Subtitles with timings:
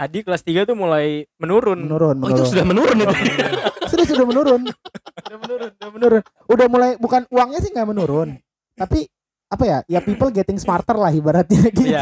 [0.00, 1.76] Adi kelas 3 tuh mulai menurun.
[1.78, 3.16] menurun Oh itu sudah menurun itu.
[3.86, 4.62] sudah sudah menurun
[5.20, 8.38] udah menurun udah menurun udah mulai bukan uangnya sih nggak menurun
[8.72, 9.04] tapi
[9.46, 12.00] apa ya ya people getting smarter lah ibaratnya gitu Iya.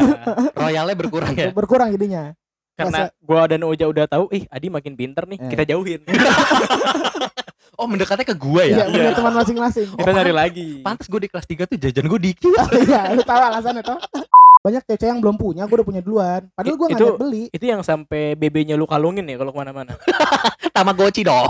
[0.53, 1.49] Royalnya berkurang ya.
[1.51, 2.31] berkurang jadinya
[2.79, 5.49] Karena gua dan Oja udah tahu, ih Adi makin pinter nih, Eh.
[5.51, 5.99] kita jauhin.
[7.79, 8.91] Oh mendekatnya ke gua iya ya.
[8.91, 10.67] punya teman masing-masing kita nyari lagi.
[10.83, 12.51] Pantes gue di kelas 3 tuh jajan gue dikit.
[12.83, 13.95] iya lu tahu alasannya toh
[14.59, 17.79] banyak cewek yang belum punya gue udah punya duluan padahal gue nggak beli Itu yang
[17.79, 19.95] sampai BB-nya lu kalungin ya kalau ke mana-mana.
[20.75, 21.47] Tamagotchi dong.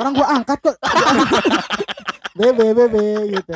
[0.00, 0.76] orang gue angkat kok
[2.32, 3.04] bebe bebe
[3.36, 3.52] gitu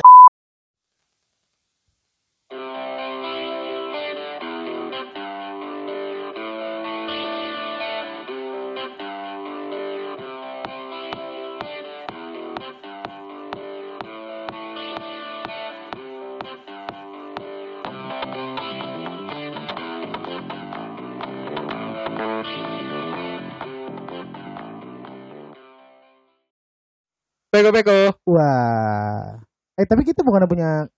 [27.55, 27.97] Peko peko.
[28.27, 29.39] wah
[29.73, 30.91] eh tapi kita bukan punya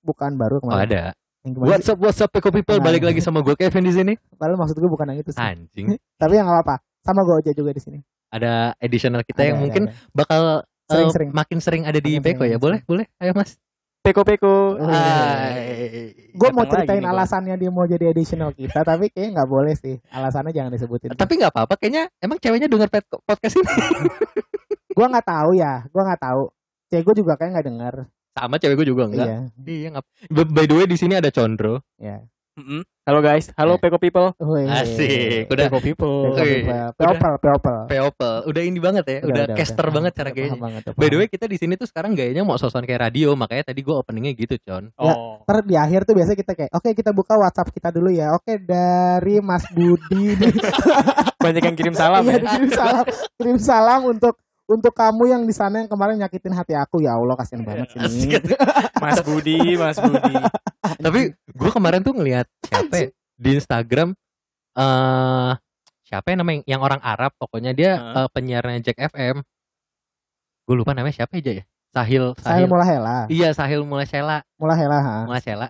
[0.00, 1.02] bukaan baru Oh kemarin ada.
[1.40, 1.92] yang gimana What's sih?
[1.92, 2.84] up what's up peko people Nah.
[2.84, 4.12] balik lagi sama gue Kevin di sini.
[4.32, 5.86] padahal maksud gue bukan yang itu sih Anjing.
[6.20, 9.56] tapi yang nggak apa-apa sama gue aja juga di sini Ada additional kita Ada, yang
[9.56, 9.94] ada, mungkin ada.
[10.10, 11.30] bakal eh, Sering-sering.
[11.30, 12.58] makin sering ada di Makin Peko sering, ya.
[12.58, 13.06] Boleh, boleh.
[13.16, 13.54] Ayo Mas.
[14.00, 14.74] Peko-peko.
[14.74, 16.16] Oh, Hai.
[16.32, 17.12] gue mau ceritain gua.
[17.12, 21.32] alasannya dia mau jadi additional kita tapi kayaknya nggak boleh sih alasannya jangan disebutin Tapi
[21.36, 21.74] nggak apa-apa.
[21.76, 22.88] Kayaknya emang ceweknya denger
[23.20, 23.68] podcast ini.
[24.90, 26.42] gue nggak tahu ya gue nggak tahu
[26.86, 27.94] cewek gue juga kayak nggak denger
[28.30, 29.26] Sama cewek gue juga enggak.
[29.26, 30.04] iya Iya, ngap.
[30.48, 31.82] By the way di sini ada Condro.
[31.96, 32.82] ya Mm-mm.
[33.02, 33.80] Halo guys, halo Eh.
[33.80, 34.36] Peko people.
[34.68, 35.48] Asik.
[35.48, 36.30] Udah Peko people.
[36.30, 37.10] Peko, Wih, Peko.
[37.10, 37.78] Peopel, Peopel.
[37.86, 38.34] Peopel.
[38.44, 39.18] Udah ini banget ya.
[39.24, 39.94] Udah, caster udah.
[39.96, 40.52] banget cara Udah gayanya.
[40.52, 43.00] paham banget, udah By the way kita di sini tuh sekarang gayanya mau sosokan kayak
[43.02, 43.32] radio.
[43.32, 44.90] Makanya tadi gue openingnya gitu, Con.
[44.90, 45.40] Ya, Oh.
[45.42, 48.30] Ntar di akhir tuh biasa kita kayak, oke kita buka WhatsApp kita dulu ya.
[48.32, 50.36] Oke dari Mas Budi.
[51.40, 52.50] Banyak yang kirim salam Iya, ya.
[52.52, 54.34] kirim salam, kirim salam untuk
[54.70, 58.38] untuk kamu yang di sana yang kemarin nyakitin hati aku ya Allah kasihan banget sih.
[58.96, 60.34] Mas Budi, Mas Budi.
[61.04, 64.14] Tapi gue kemarin tuh ngelihat siapa ya, di Instagram
[64.72, 65.52] eh
[66.02, 68.14] siapa yang namanya yang orang Arab pokoknya dia Heeh.
[68.16, 69.42] eh, penyiarnya Jack FM.
[70.62, 71.64] Gue lupa namanya siapa aja ya?
[71.90, 72.66] Sahil Saya Sahil.
[72.70, 75.16] mulai hela, Iya Sahil Mulacela, mulai hela, ha.
[75.26, 75.68] Mulacela.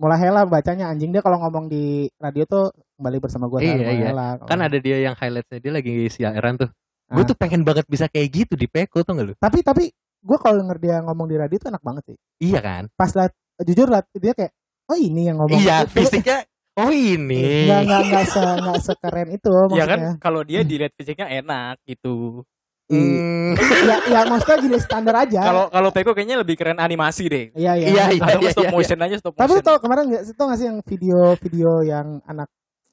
[0.00, 4.08] mulai hela bacanya anjing dia kalau ngomong di radio tuh kembali bersama gue Iya, iya.
[4.40, 6.72] Kan ada dia yang highlightnya dia lagi siaran tuh.
[7.10, 9.34] Gue tuh pengen banget bisa kayak gitu di Peko tuh gak lu?
[9.34, 9.90] Tapi tapi
[10.20, 12.16] gue kalau denger dia ngomong di radio tuh enak banget sih.
[12.38, 12.82] Iya kan?
[12.94, 14.52] Pas liat, jujur lah dia kayak,
[14.86, 15.58] oh ini yang ngomong.
[15.58, 16.46] Iya Itu- fisiknya.
[16.78, 17.66] Oh ini.
[17.66, 20.12] Nggak nggak nggak se nggak sekeren itu Ya kan maksudnya.
[20.22, 22.46] kalau dia dilihat fisiknya enak gitu.
[22.90, 23.54] Hmm,
[23.86, 25.40] ya, ya maksudnya gini standar aja.
[25.42, 27.44] Kalau kalau Peko kayaknya lebih keren animasi deh.
[27.54, 27.86] Iya iya.
[27.86, 28.22] Iya, iya.
[28.34, 29.66] Atau stop motion aja stop Tapi lu motion.
[29.66, 32.48] tau kemarin nggak sih tau nggak sih yang video-video yang anak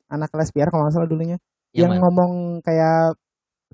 [0.07, 1.37] anak kelas PR kalau nggak salah dulunya
[1.73, 2.01] yang, mana?
[2.01, 3.17] ngomong kayak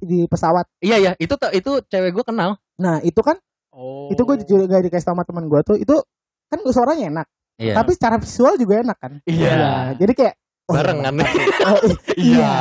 [0.03, 0.67] di pesawat.
[0.79, 2.55] Iya ya, itu itu cewek gue kenal.
[2.79, 3.37] Nah itu kan
[3.73, 4.05] Oh.
[4.13, 5.97] itu gue juga dikasih tau sama teman gue tuh itu
[6.45, 7.27] kan suaranya enak.
[7.57, 7.73] Iya.
[7.73, 9.13] Tapi secara visual juga enak kan.
[9.25, 9.97] Iya.
[9.97, 10.35] Jadi kayak
[10.69, 11.13] oh, Barengan.
[11.69, 11.79] Oh,
[12.19, 12.53] iya.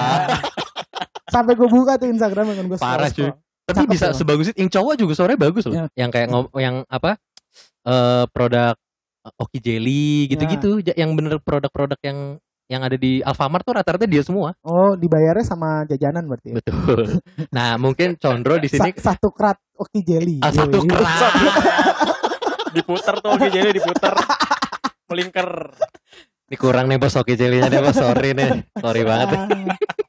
[1.29, 3.29] Sampai gue buka tuh Instagram kan gue Parah, cuy.
[3.63, 4.57] Tapi Cakep bisa sebagus itu.
[4.57, 5.75] Yang cowok juga suaranya bagus loh.
[5.77, 5.87] Iya.
[5.97, 7.21] Yang kayak ngom yang apa?
[7.83, 8.75] eh produk
[9.27, 10.81] eh, Oki Jelly gitu-gitu.
[10.81, 12.19] Ja- Yang bener produk-produk yang
[12.67, 14.55] yang ada di Alfamart tuh rata-rata dia semua.
[14.63, 16.53] Oh dibayarnya sama jajanan berarti.
[16.53, 16.55] Ya?
[16.59, 17.21] Betul.
[17.51, 20.39] Nah, mungkin Condro di sini Sa- satu kerat oki jelly.
[20.41, 21.33] ah, satu keras.
[22.73, 24.13] diputer tuh oke jadi diputer.
[25.07, 25.49] Melingkar.
[26.49, 27.97] Ini kurang nih bos Oki Jelly-nya deh bos.
[27.97, 28.61] Sorry nih.
[28.77, 29.29] Sorry banget.
[29.33, 29.49] Ah,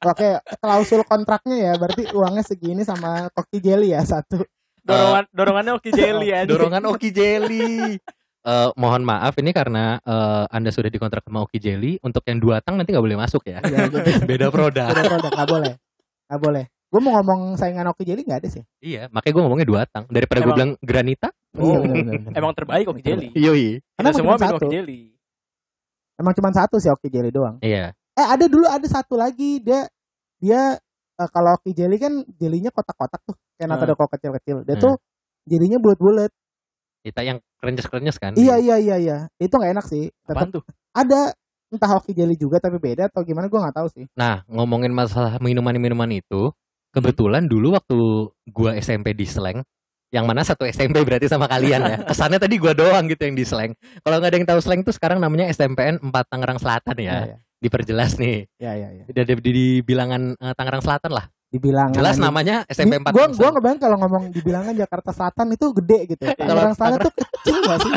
[0.04, 4.44] Oke, klausul kontraknya ya berarti uangnya segini sama koki jelly ya satu.
[4.84, 6.44] Dorongan dorongannya oke jelly aja.
[6.44, 7.96] Dorongan Oki Jelly.
[8.44, 12.60] Eh, mohon maaf ini karena eh, Anda sudah dikontrak sama Oki Jelly untuk yang dua
[12.60, 13.64] tang nanti nggak boleh masuk ya.
[13.64, 14.04] Ya, gitu.
[14.30, 14.92] Beda produk.
[14.92, 15.74] Beda produk nggak boleh,
[16.28, 16.66] nggak boleh.
[16.92, 18.62] Gue mau ngomong saingan oki jelly nggak ada sih.
[18.78, 20.06] Iya, makanya gue ngomongnya dua tang.
[20.06, 21.34] Daripada gue bilang Granita.
[21.50, 22.38] Iya, Oh, bener, bener, bener.
[22.38, 23.28] Emang terbaik oke jelly.
[23.34, 23.82] Yoi.
[23.98, 24.56] Karena Kita semua minum satu.
[24.60, 25.02] oke jelly.
[26.14, 27.58] Emang cuma satu sih oki jelly doang.
[27.66, 27.98] Iya.
[28.14, 29.90] Eh ada dulu ada satu lagi dia
[30.38, 30.78] dia
[31.16, 33.92] eh, kalau oki jelly kan jelinya kotak-kotak tuh kayak nata Hmm.
[33.96, 34.58] doko kecil-kecil.
[34.62, 34.84] Dia Hmm.
[34.84, 34.94] tuh
[35.48, 36.30] jelinya bulat-bulat.
[37.02, 38.36] Kita yang kerenyes-kerenyes kan.
[38.36, 39.18] Iya iya iya iya.
[39.40, 40.12] Itu nggak enak sih.
[40.28, 40.64] Tetap tuh?
[40.92, 41.32] ada
[41.74, 44.06] entah hoki jelly juga tapi beda atau gimana gue nggak tahu sih.
[44.14, 46.54] Nah, ngomongin masalah minuman-minuman itu,
[46.94, 47.98] kebetulan dulu waktu
[48.54, 49.66] gua SMP di Slang,
[50.14, 51.98] yang mana satu SMP berarti sama kalian ya.
[52.14, 53.74] Kesannya tadi gua doang gitu yang di Slang.
[54.06, 57.18] Kalau nggak ada yang tahu Slang tuh sekarang namanya SMPN 4 Tangerang Selatan ya.
[57.26, 58.44] Iya Diperjelas nih.
[58.60, 58.90] iya iya.
[58.92, 59.04] iya.
[59.08, 61.32] Di, di, di, bilangan eh, Tangerang Selatan lah.
[61.54, 65.66] Dibilang Jelas namanya SMP 4 Gue Tangerang gua ngebayang kalau ngomong dibilangan Jakarta Selatan itu
[65.78, 66.24] gede gitu.
[66.34, 67.94] Tangerang Selatan tuh kecil gak sih?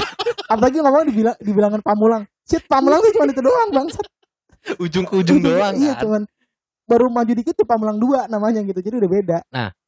[0.52, 2.22] Apalagi ngomong dibilang dibilangan Pamulang.
[2.44, 4.06] Shit, Pamulang tuh cuma itu doang bangsat.
[4.76, 6.02] ujung ke ujung doang Iya, kan.
[6.04, 6.22] cuman
[6.84, 8.76] baru maju dikit tuh Pamulang 2 namanya gitu.
[8.84, 9.38] Jadi udah beda.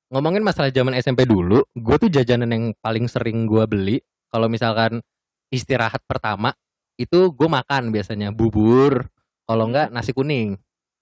[0.09, 4.01] ngomongin masalah zaman SMP dulu, gue tuh jajanan yang paling sering gue beli
[4.33, 5.05] kalau misalkan
[5.53, 6.57] istirahat pertama
[6.97, 9.05] itu gue makan biasanya bubur,
[9.45, 10.57] kalau enggak nasi kuning.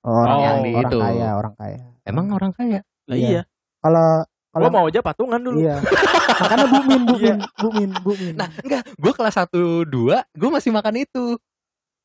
[0.06, 0.98] Orang, Oh, yang di orang itu.
[1.02, 1.78] kaya, orang kaya.
[2.06, 2.80] Emang orang kaya?
[3.04, 3.28] Lah Iya.
[3.28, 3.42] iya.
[3.82, 4.22] Kalau
[4.54, 5.58] kalau mau aja patungan dulu.
[5.60, 5.82] iya.
[6.40, 7.36] Makanya bumin, bumin, Iya.
[7.58, 8.34] bumin, bumin.
[8.34, 11.36] Nah, enggak, gue kelas 1 2 gue masih makan itu.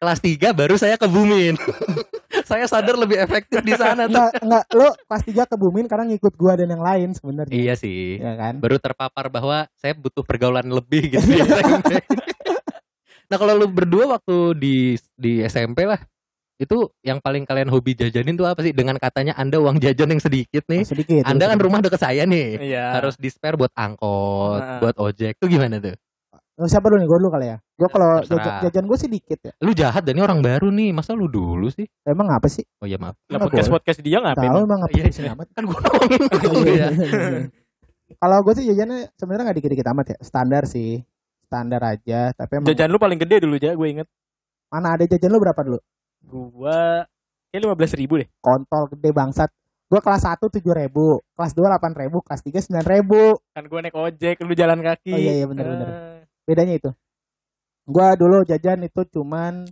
[0.01, 1.53] Kelas 3 baru saya ke Bumin.
[2.50, 4.18] saya sadar lebih efektif di sana tuh.
[4.18, 7.53] enggak, enggak lo kelas 3 ke bumin karena ngikut gua dan yang lain sebenarnya.
[7.53, 8.18] Iya sih.
[8.18, 8.57] Ya kan?
[8.57, 12.01] Baru terpapar bahwa saya butuh pergaulan lebih gitu di SMP.
[13.30, 14.75] nah, kalau lu berdua waktu di
[15.13, 16.01] di SMP lah,
[16.61, 18.69] itu yang paling kalian hobi jajanin tuh apa sih?
[18.69, 20.85] Dengan katanya Anda uang jajan yang sedikit nih.
[20.85, 21.25] Sedikit.
[21.25, 21.65] Anda kan sedikit.
[21.65, 22.61] rumah deket saya nih.
[22.61, 23.01] Iya.
[23.01, 24.77] Harus di spare buat angkot, Nah.
[24.79, 25.41] buat ojek.
[25.41, 25.97] Tuh gimana tuh?
[26.61, 27.09] Oh, siapa dulu nih?
[27.09, 27.57] Gue dulu kali ya.
[27.73, 29.53] Gue kalau jajan, jajan gue sih dikit ya.
[29.65, 30.93] Lu jahat dan ini orang baru nih.
[30.93, 31.89] Masa lu dulu sih?
[32.05, 32.61] Emang apa sih?
[32.77, 33.17] Oh ya maaf.
[33.25, 34.45] Lah Nggak podcast podcast dia ngapain?
[34.45, 35.33] Tahu emang apa Iya, sih iya.
[35.33, 35.47] amat.
[35.57, 36.87] Kan gue ngomongin lu ya.
[38.11, 40.17] Kalau gue sih jajannya sebenarnya nggak dikit-dikit amat ya.
[40.21, 41.01] Standar sih.
[41.49, 42.29] Standar aja.
[42.31, 44.07] Tapi emang Jajan lu paling gede dulu aja gue inget.
[44.69, 45.79] mana ada jajan lu berapa dulu?
[46.31, 47.03] Gua
[47.51, 48.27] kayak lima belas ribu deh.
[48.39, 49.51] Kontol gede bangsat.
[49.91, 53.35] Gue kelas 1 tujuh ribu, kelas 2 delapan ribu, kelas 3 sembilan ribu.
[53.51, 55.11] Kan gue naik ojek, lu jalan kaki.
[55.11, 55.87] Oh, iya, iya, bener, bener.
[55.91, 56.89] Eh, Bedanya itu.
[57.83, 59.67] Gue dulu jajan itu cuman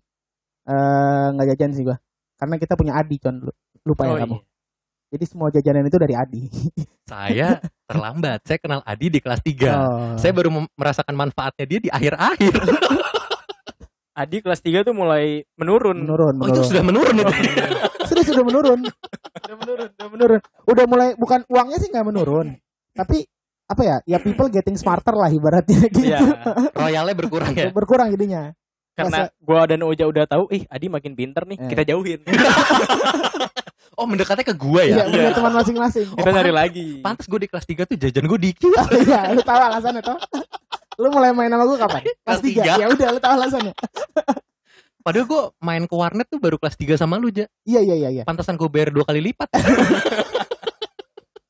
[0.67, 1.95] eh, nggak jajan sih gue.
[2.35, 3.53] Karena kita punya Adi con dulu.
[3.87, 4.35] Lupa ya Oh, kamu.
[4.35, 4.43] iya.
[5.09, 6.43] Jadi semua jajanan itu dari Adi.
[7.15, 8.43] Saya terlambat.
[8.43, 9.55] Saya kenal Adi di kelas 3.
[9.71, 10.19] Oh.
[10.19, 12.53] Saya baru merasakan manfaatnya dia di akhir-akhir.
[14.19, 15.25] Adi kelas 3 tuh mulai
[15.55, 15.95] menurun.
[15.97, 16.67] menurun, Oh, itu menurun.
[16.67, 17.33] sudah menurun itu.
[18.09, 18.79] Sudah sudah menurun.
[18.83, 20.09] Udah menurun, udah menurun.
[20.09, 20.41] menurun.
[20.65, 22.47] Udah mulai bukan uangnya sih nggak menurun,
[22.91, 23.21] tapi
[23.63, 23.95] apa ya?
[24.03, 26.09] Ya people getting smarter lah ibaratnya gitu.
[26.09, 26.19] Iya.
[26.73, 27.69] Royalnya berkurang ya.
[27.69, 28.49] Berkurang jadinya.
[28.91, 31.67] Karena gua dan Oja udah tahu, ih Adi makin pinter nih, Eh.
[31.67, 32.19] kita jauhin.
[33.93, 35.05] Oh, mendekatnya ke gua Iya, ya.
[35.05, 36.07] punya teman masing-masing.
[36.09, 36.87] kita nyari lagi.
[36.99, 38.71] Pantes gue di kelas 3 tuh jajan gue dikit.
[38.95, 40.15] Iya, lu tahu alasannya toh?
[40.99, 42.01] Lu mulai main sama gue kapan?
[42.03, 42.47] Kelas Kelas 3.
[42.51, 42.71] tiga.
[42.75, 43.73] Ya udah, lu tahu alasannya.
[45.05, 47.47] Padahal gue main ke warnet tuh baru kelas 3 sama lu, Ja.
[47.63, 48.23] Iya, iya, iya, iya.
[48.27, 49.47] Pantesan gue bayar dua kali lipat.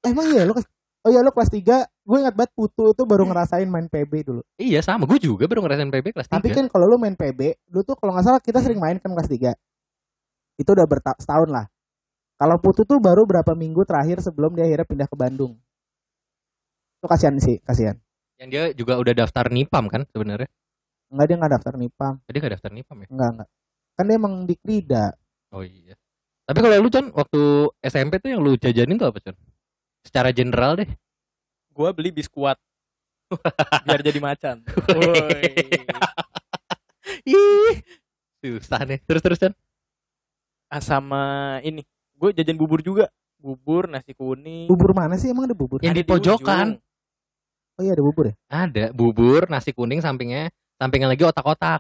[0.06, 0.70] Emang iya lu kelas
[1.00, 4.44] Oh iya lu kelas 3, gue ingat banget Putu itu baru ngerasain main PB dulu.
[4.60, 5.08] iya, sama.
[5.08, 6.36] Gue juga baru ngerasain PB kelas 3.
[6.36, 9.08] Tapi kan kalau lu main PB, lu tuh kalau nggak salah kita sering main kan
[9.16, 9.56] kelas 3.
[10.60, 10.84] Itu udah
[11.24, 11.66] setahun lah.
[12.36, 15.56] Kalau Putu tuh baru berapa minggu terakhir sebelum dia akhirnya pindah ke Bandung.
[17.00, 17.96] Itu kasihan sih, kasihan.
[18.40, 20.48] Yang dia juga udah daftar NIPAM kan sebenarnya.
[21.12, 22.14] Enggak dia nggak daftar NIPAM.
[22.24, 23.08] Tadi gak daftar NIPAM ya?
[23.12, 23.50] Enggak, enggak.
[24.00, 25.06] Kan dia emang di Krida.
[25.52, 25.96] Oh iya.
[26.48, 27.42] Tapi kalau lu Con, waktu
[27.84, 29.36] SMP tuh yang lu jajanin tuh apa Con?
[30.08, 30.90] Secara general deh.
[31.76, 32.56] Gua beli biskuat.
[33.86, 34.64] biar jadi macan.
[34.96, 35.54] Woi.
[37.30, 37.76] Ih,
[38.40, 39.04] susah nih.
[39.04, 39.54] Terus terus Con.
[40.72, 41.84] Ah, sama ini.
[42.16, 43.10] Gue jajan bubur juga.
[43.40, 44.68] Bubur, nasi kuning.
[44.70, 45.80] Bubur mana sih emang ada bubur?
[45.82, 46.68] Yang Ada di pojokan.
[46.78, 46.89] ujung.
[47.80, 48.36] Oh iya ada bubur ya?
[48.52, 51.80] Ada bubur, nasi kuning sampingnya, sampingnya lagi otak-otak.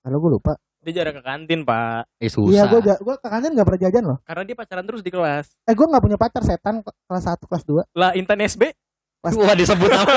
[0.00, 0.56] Kalau gue lupa.
[0.82, 2.08] Dia jarang ke kantin, Pak.
[2.16, 2.48] Eh susah.
[2.48, 4.18] Iya gue gue ke kantin nggak pernah jajan loh.
[4.24, 5.52] Karena dia pacaran terus di kelas.
[5.68, 8.72] Eh gue nggak punya pacar setan kelas 1 kelas 2 Lah Intan SB
[9.22, 10.16] Wah disebut nama.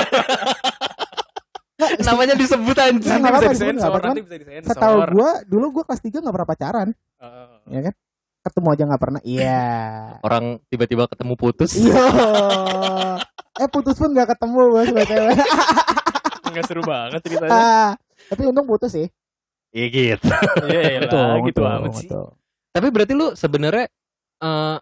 [2.08, 3.20] Namanya disebut anjing.
[3.20, 4.08] Nanti apa-apa, bisa disebut nggak disensor, apa-apa.
[4.08, 4.70] nanti bisa disensor.
[4.72, 6.88] Setahu gue dulu gue kelas 3 nggak pernah pacaran,
[7.20, 7.48] Heeh.
[7.68, 7.94] ya kan?
[8.48, 9.20] Ketemu aja nggak pernah.
[9.22, 9.62] Iya.
[10.24, 11.76] Orang tiba-tiba ketemu putus.
[11.76, 12.00] Iya.
[13.56, 15.26] eh putus pun nggak ketemu bos btw.
[16.46, 17.52] Nggak seru banget ceritanya.
[17.52, 17.90] ah,
[18.26, 19.06] tapi untung putus sih.
[19.70, 20.28] Iya gitu.
[20.64, 22.08] Iya lah, gitu amat sih.
[22.08, 22.26] betul.
[22.70, 23.86] Tapi berarti lu sebenarnya
[24.36, 24.76] eh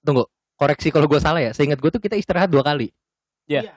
[0.00, 1.50] tunggu, koreksi kalau gue salah ya.
[1.50, 2.90] Seingat gue tuh kita istirahat dua kali.
[3.44, 3.76] Iya.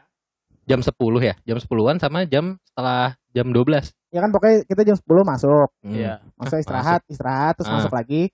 [0.63, 3.91] Jam 10 ya, jam 10-an sama jam setelah jam 12.
[4.09, 5.91] Ya kan pokoknya kita jam 10 masuk, Hmm.
[5.91, 6.13] Iya.
[6.33, 7.75] masuk istirahat, istirahat terus Ah.
[7.75, 8.31] masuk lagi.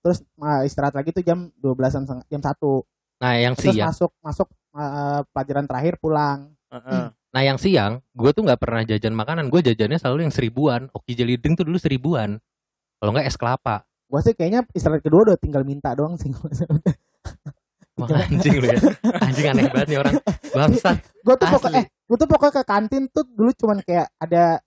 [0.00, 2.84] Terus uh, istirahat lagi tuh jam 12-an setengah- jam 1.
[3.16, 6.52] Nah, yang Terus siang, masuk masuk uh, pelajaran terakhir pulang.
[6.70, 7.10] Heeh.
[7.30, 9.50] nah yang siang, gue tuh nggak pernah jajan makanan.
[9.50, 10.86] Gue jajannya selalu yang seribuan.
[10.90, 12.38] Oki jelideng tuh dulu seribuan.
[12.98, 13.86] Kalau nggak es kelapa.
[14.10, 16.34] Gua sih kayaknya istirahat kedua udah tinggal minta doang sih.
[18.00, 18.80] Wah, anjing lu ya.
[19.22, 20.14] Anjing aneh banget nih orang.
[20.50, 20.98] Bangsat.
[20.98, 24.58] gue tuh pokoknya eh gue tuh pokoknya ke kantin tuh dulu cuman kayak ada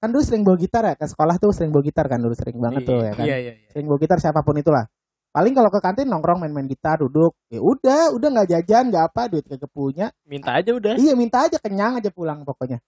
[0.00, 2.56] kan dulu sering bawa gitar ya ke sekolah tuh sering bawa gitar kan dulu sering
[2.56, 3.68] banget tuh ya kan Iya, iya, iya.
[3.70, 4.88] sering bawa gitar siapa pun itulah
[5.30, 9.22] paling kalau ke kantin nongkrong main-main gitar duduk ya udah udah nggak jajan nggak apa
[9.26, 10.94] duit kagak punya Minta aja udah.
[10.94, 12.82] iya minta aja kenyang aja pulang pokoknya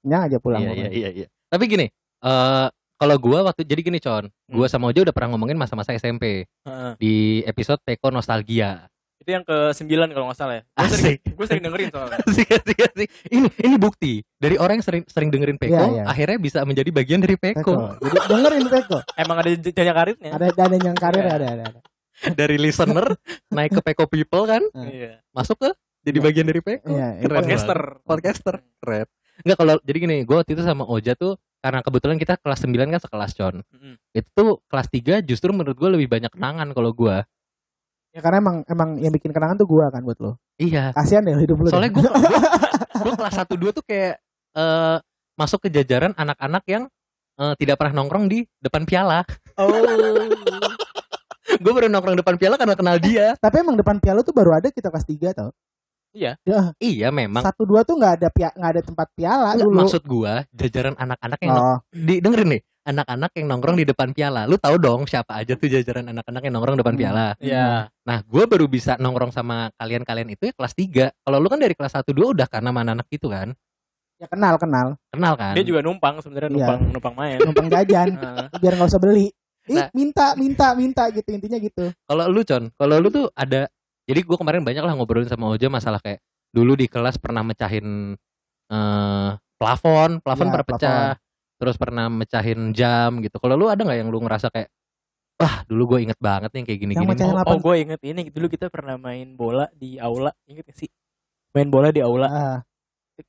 [0.00, 0.90] kenyang aja pulang Iya, iya, pokoknya.
[0.94, 1.26] iya, iya.
[1.48, 1.86] Tapi gini,
[2.20, 4.68] eh kalau gue waktu jadi gini con, gue Hmm.
[4.68, 6.92] sama Oja udah pernah ngomongin masa-masa SMP Heeh.
[6.96, 8.90] di episode Teko Nostalgia.
[9.18, 10.62] Itu yang ke 9 kalau nggak salah ya.
[10.64, 11.18] Gue sering, Asik.
[11.34, 12.18] gue sering dengerin soalnya.
[12.28, 13.08] Asik, asik, asik.
[13.28, 16.04] Ini ini bukti dari orang yang sering sering dengerin Peko, Iya, iya.
[16.06, 17.60] akhirnya bisa menjadi bagian dari Peko.
[17.60, 17.74] Peko.
[17.98, 20.30] jadi dengerin Peko Emang ada jenjang karirnya.
[20.32, 21.34] ada ada yang karir Iya.
[21.34, 21.80] ada ada, ada.
[22.32, 23.06] dari listener
[23.48, 25.18] naik ke Peko People kan, Iya.
[25.30, 25.70] masuk ke
[26.02, 26.24] jadi Iya.
[26.24, 26.86] bagian dari Peko.
[26.88, 27.78] Iya, Keren Podcaster.
[28.02, 28.54] Podcaster.
[28.78, 29.06] Keren.
[29.38, 32.86] Enggak kalau jadi gini, gue waktu itu sama Oja tuh karena kebetulan kita kelas 9
[32.88, 33.56] kan sekelas Con.
[33.66, 33.94] Mm-mm.
[34.10, 37.26] Itu tuh kelas 3 justru menurut gue lebih banyak kenangan kalau gua.
[38.18, 40.42] Ya karena emang emang yang bikin kenangan tuh gua kan buat lo.
[40.58, 40.90] Iya.
[40.90, 41.70] Kasihan deh hidup lu.
[41.70, 42.02] Soalnya gue
[43.06, 44.18] gue kelas 1 2 tuh kayak
[44.58, 44.98] eh
[45.38, 46.90] masuk ke jajaran anak-anak yang
[47.38, 49.22] eh, tidak pernah nongkrong di depan piala.
[49.54, 49.70] Oh.
[51.62, 53.38] gue baru nongkrong depan piala karena kenal dia.
[53.38, 55.54] Tapi emang depan piala tuh baru ada kita kelas 3 tau.
[56.10, 56.34] Iya.
[56.42, 57.46] Ya, Iya memang.
[57.46, 59.78] satu dua tuh nggak ada pia nggak ada tempat piala Nggak, dulu.
[59.78, 64.48] Maksud gua jajaran anak-anak yang oh, di, dengerin nih anak-anak yang nongkrong di depan piala.
[64.48, 67.02] Lu tahu dong siapa aja tuh jajaran anak-anak yang nongkrong depan Hmm.
[67.04, 67.26] piala.
[67.36, 67.92] Iya.
[68.02, 71.12] Nah, gue baru bisa nongkrong sama kalian-kalian itu ya kelas 3.
[71.12, 73.52] Kalau lu kan dari kelas 1 2 udah karena mana anak gitu kan.
[74.18, 74.98] ya kenal kenal.
[75.14, 75.54] Kenal kan?
[75.54, 76.56] Dia juga numpang sebenarnya Iya.
[76.58, 77.38] numpang numpang main.
[77.38, 78.08] Numpang jajan
[78.58, 79.30] biar nggak usah beli.
[79.70, 79.88] Ih, Nah.
[79.94, 81.94] minta minta minta gitu intinya gitu.
[82.02, 83.70] Kalau lu Con, kalau lu tuh ada
[84.10, 86.18] jadi gue kemarin banyak lah ngobrolin sama Oja masalah kayak
[86.50, 88.18] dulu di kelas pernah mecahin
[88.66, 91.06] eh plafon, plafon Iya, pernah pecah,
[91.58, 93.36] terus pernah mecahin jam gitu.
[93.42, 94.70] Kalau lu ada nggak yang lu ngerasa kayak
[95.38, 97.14] wah dulu gue inget banget nih kayak gini-gini.
[97.14, 97.54] Apa?
[97.54, 100.90] Oh, gue inget ini dulu kita pernah main bola di aula, inget gak sih?
[101.54, 102.58] Main bola di aula, Ah,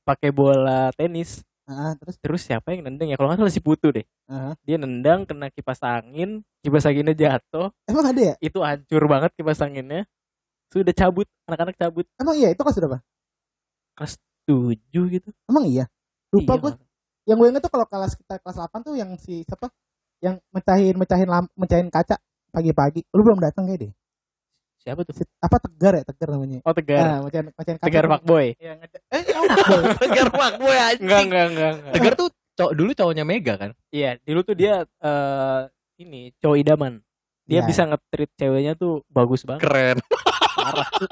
[0.06, 1.42] pakai bola tenis.
[1.70, 3.16] ah, terus Terus siapa yang nendang ya?
[3.18, 4.02] Kalau nggak salah si Putu deh.
[4.26, 4.54] ah.
[4.66, 8.34] Dia nendang kena kipas angin, kipas anginnya jatuh, emang ada ya?
[8.42, 10.02] itu hancur banget kipas anginnya.
[10.70, 12.98] Sudah cabut, anak-anak cabut Emang iya itu kelas berapa?
[14.50, 15.28] tujuh gitu.
[15.46, 15.86] Emang iya.
[16.34, 16.72] Lupa Iya, gue.
[17.30, 19.70] Yang gue inget tuh kalau kelas kita kelas 8 tuh yang si siapa?
[20.18, 22.18] Yang mecahin mecahin lamp, mecahin kaca
[22.50, 23.06] pagi-pagi.
[23.14, 23.92] Lu belum datang kayak deh.
[24.82, 25.14] Siapa tuh?
[25.14, 26.58] Si- apa tegar ya tegar namanya?
[26.66, 27.04] Oh Tegar.
[27.06, 27.86] Nah, mecahin mecahin kaca.
[27.86, 28.46] Tegar Fuckboy.
[28.58, 28.72] Iya,
[29.14, 29.82] Eh, oh, fuckboy.
[30.02, 31.04] Tegar fuckboy anjing.
[31.06, 31.92] Enggak, enggak, enggak, enggak.
[31.94, 33.70] Tegar tuh cowok dulu cowoknya Mega kan?
[33.94, 35.60] Iya, dulu tuh dia eh
[36.02, 36.98] ini cowok idaman.
[37.46, 37.68] Dia Iya.
[37.70, 39.62] bisa nge-treat ceweknya tuh bagus banget.
[39.62, 39.96] Keren.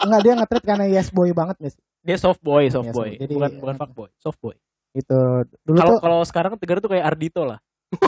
[0.02, 1.76] Enggak dia nge karena yes boy banget guys.
[2.02, 3.10] Dia soft boy, soft Iya, boy.
[3.14, 4.56] jadi- bukan bukan fuck boy, soft boy.
[4.99, 7.62] Itu dulu Kalau tuh kalau sekarang Tegar tuh kayak Ardito lah.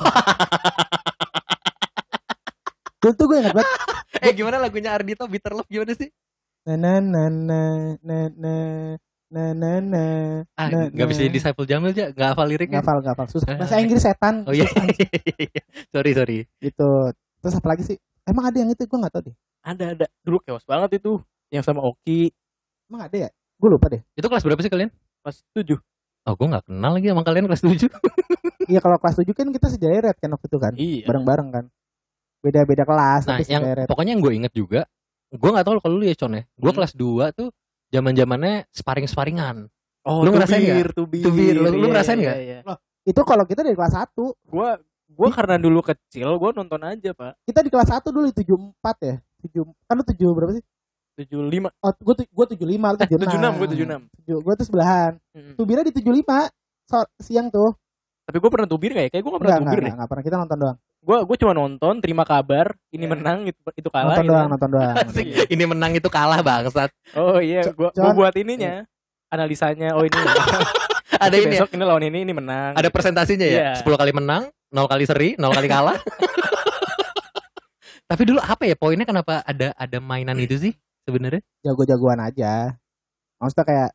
[3.00, 3.70] dulu tuh gue inget banget.
[4.26, 6.10] eh gimana lagunya Ardito Bitter Love gimana sih?
[6.66, 7.60] Na na na na
[8.02, 8.54] na na
[9.30, 10.04] na na na.
[10.58, 12.82] Ah, nggak bisa jadi Saiful Jamil aja, nggak hafal liriknya.
[12.82, 13.48] Nggak hafal nggak hafal susah.
[13.54, 13.58] Ah.
[13.62, 14.42] Bahasa Inggris setan.
[14.44, 14.66] Oh iya.
[15.94, 16.38] sorry sorry.
[16.58, 17.14] gitu.
[17.40, 17.96] Terus apa lagi sih?
[18.26, 19.36] Emang ada yang itu gue nggak tahu deh.
[19.62, 20.06] Ada ada.
[20.26, 21.22] Dulu chaos banget itu.
[21.50, 22.30] Yang sama Oki
[22.90, 23.28] Emang ada ya?
[23.56, 24.02] Gue lupa deh.
[24.18, 24.90] Itu kelas berapa sih kalian?
[25.20, 25.76] pas 7.
[26.24, 27.88] Oh, gue nggak kenal lagi sama kalian kelas 7.
[28.70, 30.72] Iya kalau kelas 7 kan kita sederet kan waktu itu kan.
[30.78, 31.02] Iya.
[31.02, 31.64] Bareng-bareng kan.
[32.38, 33.86] Beda-beda kelas Nah, tapi yang sederet.
[33.90, 34.80] pokoknya yang gue inget juga,
[35.28, 36.46] gue nggak tahu kalau lu ya Con ya.
[36.54, 36.78] Gue Hmm.
[36.78, 37.48] kelas 2 tuh
[37.90, 39.66] zaman zamannya sparring sparingan.
[40.00, 40.94] Oh, Lu ngerasain nggak?
[40.94, 42.38] tubir, Tubir, lu- lu Iya, ngerasain iya, nggak?
[42.38, 42.58] iya.
[43.02, 44.78] Itu kalau kita dari kelas 1 Gua
[45.10, 47.42] gua karena dulu kecil, gua nonton aja, Pak.
[47.42, 49.16] kita di kelas 1 dulu 74 ya.
[49.42, 50.62] 7 kan lu 7 berapa sih?
[51.20, 51.68] 75.
[51.70, 53.28] Oh, gue gue 75 lu Eh, 76.
[53.28, 54.00] 76, gua 76.
[54.40, 55.12] Gue tuh sebelahan.
[55.36, 55.54] Mm.
[55.54, 56.48] Tubira di 75
[56.88, 57.76] so, siang tuh.
[58.24, 59.10] Tapi gua pernah tubir gak ya?
[59.10, 59.94] Kayak gua gak pernah Enggak, tubir enggak, deh.
[59.98, 60.76] enggak, pernah kita nonton doang.
[61.00, 63.10] Gua gua cuma nonton, terima kabar, ini Iya.
[63.10, 64.14] menang, itu, itu kalah.
[64.14, 64.94] nonton gitu doang, nonton doang.
[65.02, 65.26] Asik.
[65.54, 66.90] Ini menang itu kalah bangsat.
[67.18, 68.86] Oh iya, Con- gua buat ininya.
[69.34, 70.14] Analisanya, oh ini.
[71.20, 71.50] Ada ini ya?
[71.58, 72.72] besok ini lawan ini ini menang.
[72.78, 73.74] Ada presentasinya ya?
[73.74, 73.82] Iya.
[73.82, 75.98] 10 kali menang, 0 kali seri, 0 kali kalah.
[78.06, 80.72] Tapi dulu apa ya poinnya kenapa ada ada mainan itu sih
[81.10, 81.42] sebenarnya?
[81.60, 82.78] Jago-jagoan aja.
[83.36, 83.90] Maksudnya kayak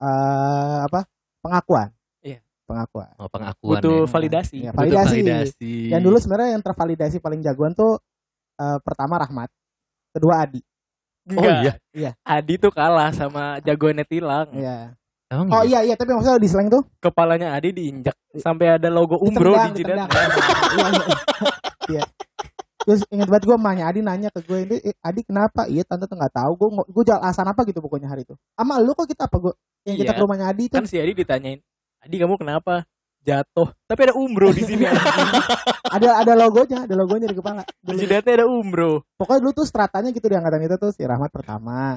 [0.00, 1.00] eh apa?
[1.40, 1.88] Pengakuan.
[2.20, 2.42] Iya.
[2.66, 3.10] Pengakuan.
[3.16, 4.10] Oh, pengakuan butuh ya.
[4.10, 4.54] validasi.
[4.60, 5.16] Iya, Butuh validasi.
[5.22, 5.72] validasi.
[5.94, 7.96] Yang dulu sebenarnya yang tervalidasi paling jagoan tuh
[8.58, 9.48] eh, pertama Rahmat,
[10.12, 10.60] kedua Adi.
[11.30, 11.74] Oh iya.
[11.94, 12.10] Iya.
[12.26, 14.50] Adi tuh kalah sama jagoannya Tilang.
[14.50, 14.96] Iya.
[15.30, 15.78] Emang Oh iya?
[15.86, 19.70] iya iya, tapi maksudnya di slang tuh Kepalanya Adi diinjak sampai ada logo Umbro ditendang,
[19.70, 20.08] di jidat.
[20.70, 21.16] Iya, iya.
[21.90, 22.04] Iya.
[22.90, 25.70] Terus inget banget gue emaknya Adi nanya ke gue ini "Eh, Adi kenapa?
[25.70, 28.34] Iya tante tuh nggak tahu gue gue jual alasan apa gitu pokoknya hari itu.
[28.58, 29.54] Ama lu kok kita apa gue
[29.86, 30.18] yang kita Iya.
[30.18, 31.62] ke rumahnya Adi itu Kan si Adi ditanyain,
[32.02, 32.82] Adi kamu kenapa?
[33.22, 33.70] Jatuh.
[33.86, 34.88] Tapi ada Umbro di sini.
[35.94, 37.62] ada ada logonya ada logonya di kepala.
[37.62, 39.06] di jidatnya ada Umbro.
[39.14, 41.94] Pokoknya dulu tuh stratanya gitu di angkatan itu tuh si Rahmat pertama.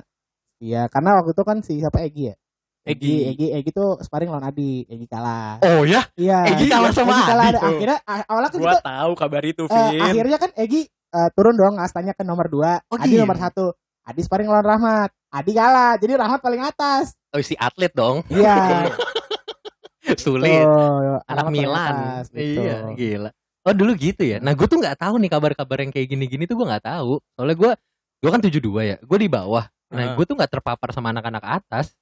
[0.62, 2.36] Iya karena waktu itu kan si siapa Egi ya.
[2.84, 5.56] Egi, Egi, Egi tuh sparring lawan Adi, Egi kalah.
[5.63, 6.04] Oh ya?
[6.13, 6.52] Iya.
[6.52, 7.52] Egi kalah sama Egi kalah Adi.
[7.54, 7.60] ada.
[7.66, 10.02] Akhirnya a- awalnya kan Gua kita tahu kabar itu, eh, Vin.
[10.04, 13.22] akhirnya kan Egi eh, turun dong astanya ke nomor 2 Oh, Adi gitu.
[13.22, 13.72] nomor satu
[14.04, 18.20] Adi sparring lawan Rahmat Adi kalah jadi Rahmat paling atas Oh si atlet dong.
[18.28, 18.84] iya
[20.20, 20.62] Sulit.
[20.62, 21.96] Tuh, Anak Milan.
[22.20, 22.60] atas, gitu.
[22.62, 23.30] Iya, gila.
[23.63, 24.38] Oh dulu gitu ya.
[24.38, 27.24] Nah gue tuh nggak tahu nih kabar-kabar yang kayak gini-gini tuh gue nggak tahu.
[27.34, 27.72] Soalnya gue
[28.20, 28.98] gue kan 72 ya.
[29.00, 29.63] Gue di bawah.
[29.90, 31.96] Nah gue tuh nggak terpapar sama anak-anak atas.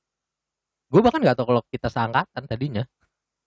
[0.92, 2.84] Gue bahkan nggak tahu kalau kita seangkatan tadinya.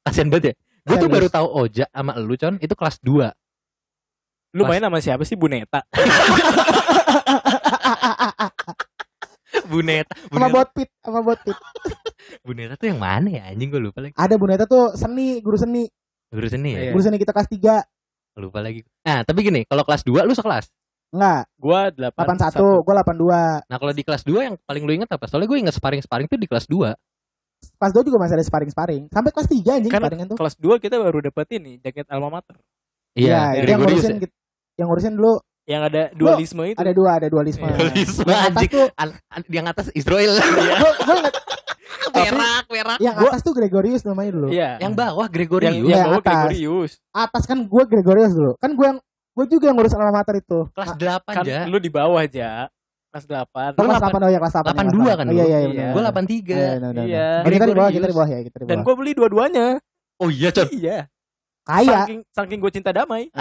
[0.01, 0.55] Kasian banget ya.
[0.85, 3.25] Gue tuh baru tahu Oja sama elu Con itu kelas 2
[4.55, 5.81] Lu Kelas- main sama siapa sih Buneta?
[9.65, 10.13] Buneta.
[10.29, 11.57] sama Buneta, botpit sama botpit
[12.47, 14.13] Buneta tuh yang mana ya anjing gue lupa lagi.
[14.15, 15.87] ada Buneta tuh seni guru seni
[16.29, 16.81] Guru seni ya.
[16.85, 16.93] Iya.
[16.93, 17.81] guru seni kita kelas 3
[18.35, 18.83] Lupa lagi.
[19.07, 20.67] Nah, tapi gini, kalau kelas 2 lu sekelas.
[21.15, 25.07] enggak Gua 8 81 gue 82 Nah, kalau di kelas 2 yang paling lu inget
[25.09, 25.31] apa?
[25.31, 26.91] Soalnya gue inget sparring-sparring tuh di kelas 2.
[27.73, 30.54] Kelas 2 juga masih ada sparring sparring sampai kelas 3 anjing Kan sparringan tuh Kelas
[30.56, 32.56] 2 kita baru dapet ini jaket alma mater
[33.14, 34.23] Iya, itu yang ngurusin ya.
[34.23, 34.38] gitu-
[34.75, 36.76] yang ngurusin dulu yang ada dualisme itu.
[36.76, 37.78] ada dua ada dualisme Iya.
[37.78, 38.71] Dualisme, yang atas anjing.
[38.71, 40.33] tuh An- an- yang atas Israel.
[40.35, 40.78] ngeliat,
[42.14, 42.99] perak, perak.
[42.99, 44.76] yang atas tuh Gregorius namanya dulu Iya.
[44.78, 45.71] Yang bawah Gregorius.
[45.71, 46.26] yang Yang bawa atas.
[46.44, 46.92] Gregorius.
[47.11, 48.99] atas kan gue Gregorius dulu kan gue yang
[49.35, 51.59] gue juga yang ngurus alma mater itu kelas 8 Kan aja.
[51.64, 52.68] lu di bawah aja.
[53.14, 53.78] Kelas 8.
[53.78, 55.87] oh, kelas 8 oh ya kelas 8 82 kan oh, iya iya Iya.
[55.88, 56.11] Gue benar.
[56.11, 56.50] 83.
[56.50, 56.78] Iya, Iya.
[56.83, 57.04] benar.
[57.38, 59.66] Oh, kita di bawah kita di bawah ya kita di Dan bawah gua beli dua-duanya.
[60.16, 60.66] Oh iya, Con.
[60.68, 60.99] Iya.
[61.62, 63.30] kaya Saking saking gue cinta damai.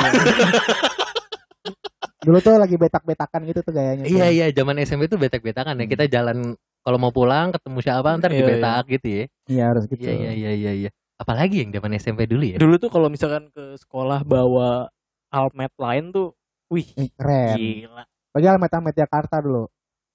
[2.24, 5.86] dulu tuh lagi betak-betakan gitu tuh gayanya Iya iya, zaman SMP tuh betak-betakan ya.
[5.86, 9.24] Kita jalan kalau mau pulang ketemu siapa ntar Iya, dibetak gitu ya.
[9.46, 10.90] iya harus gitu Iya iya iya iya iya.
[11.16, 12.58] Apalagi yang zaman SMP dulu ya.
[12.58, 14.88] Dulu tuh kalau misalkan ke sekolah bawa
[15.30, 16.32] almet lain tuh,
[16.68, 18.04] wih, Ih, keren gila.
[18.34, 19.70] Bagi almet almet Jakarta dulu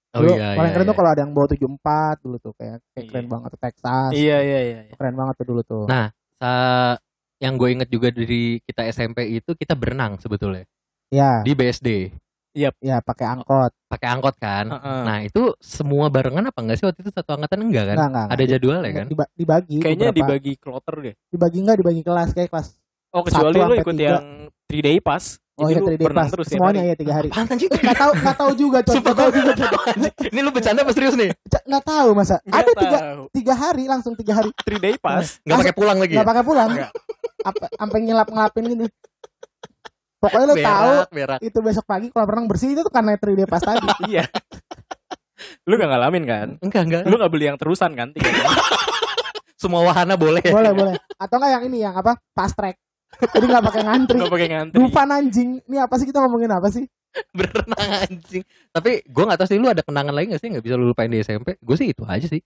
[0.08, 0.74] Oh dulu iya paling iya.
[0.74, 0.90] keren iya.
[0.90, 3.08] tuh kalau ada yang bawa 74 dulu tuh kayak, kayak Iya.
[3.08, 4.78] keren banget tuh Texas Iya iya iya.
[4.82, 4.94] iya.
[4.94, 6.98] keren banget tuh dulu tuh Nah, Sa-
[7.38, 10.66] yang gue inget juga dari kita SMP itu kita berenang sebetulnya
[11.08, 12.10] ya di BSD
[12.50, 14.66] ya pakai angkot pakai angkot kan.
[14.66, 15.02] Heeh.
[15.04, 17.96] Nah itu semua barengan apa enggak sih waktu itu satu angkatan enggak kan?
[17.96, 19.06] enggak enggak Ada jadwalnya kan?
[19.06, 20.18] Diba- dibagi Kayaknya beberapa.
[20.34, 21.14] dibagi kloter deh.
[21.28, 22.68] dibagi enggak dibagi kelas kayak kelas
[23.08, 24.08] Oh kecuali lu ikut tiga.
[24.10, 24.26] yang
[24.66, 25.38] 3 day pass.
[25.58, 27.70] Oh Jadi iya lu 3D berenang pass terus tiap semuanya ya tiga hari Apaan anjing?
[27.70, 29.52] nggak tahu nggak tahu juga nggak tahu juga.
[30.30, 31.30] Ini lu bercanda apa serius nih?
[31.44, 33.22] Ca- nggak tahu masa Nggak ada tiga tahu.
[33.34, 35.42] tiga hari langsung tiga hari 3 day pass.
[35.42, 36.18] Enggak pakai pulang lagi ya?
[36.18, 36.68] nggak pakai pulang
[37.40, 38.84] apa sampai ngelap ngelapin gitu
[40.18, 41.38] pokoknya lo tahu Berak, berak.
[41.40, 44.26] itu besok pagi kalau renang bersih itu tuh karena 3D pass tadi iya.
[45.62, 46.48] Lu gak ngalamin kan?
[46.58, 47.02] Enggak, enggak.
[47.06, 48.10] Lu gak beli yang terusan kan?
[48.10, 48.42] Tiga day?
[49.62, 50.42] Semua wahana boleh.
[50.44, 52.74] boleh boleh atau enggak yang ini yang apa fast track
[53.18, 54.76] jadi nggak pakai ngantri Gak pakai ngantri.
[54.76, 56.84] Dufan anjing ini apa sih kita ngomongin apa sih
[57.36, 58.44] berenang anjing.
[58.68, 61.08] Tapi gue nggak tahu sih lu ada kenangan lain gak sih nggak bisa lu lupain
[61.08, 61.56] di SMP?
[61.58, 62.42] Gue sih itu aja sih.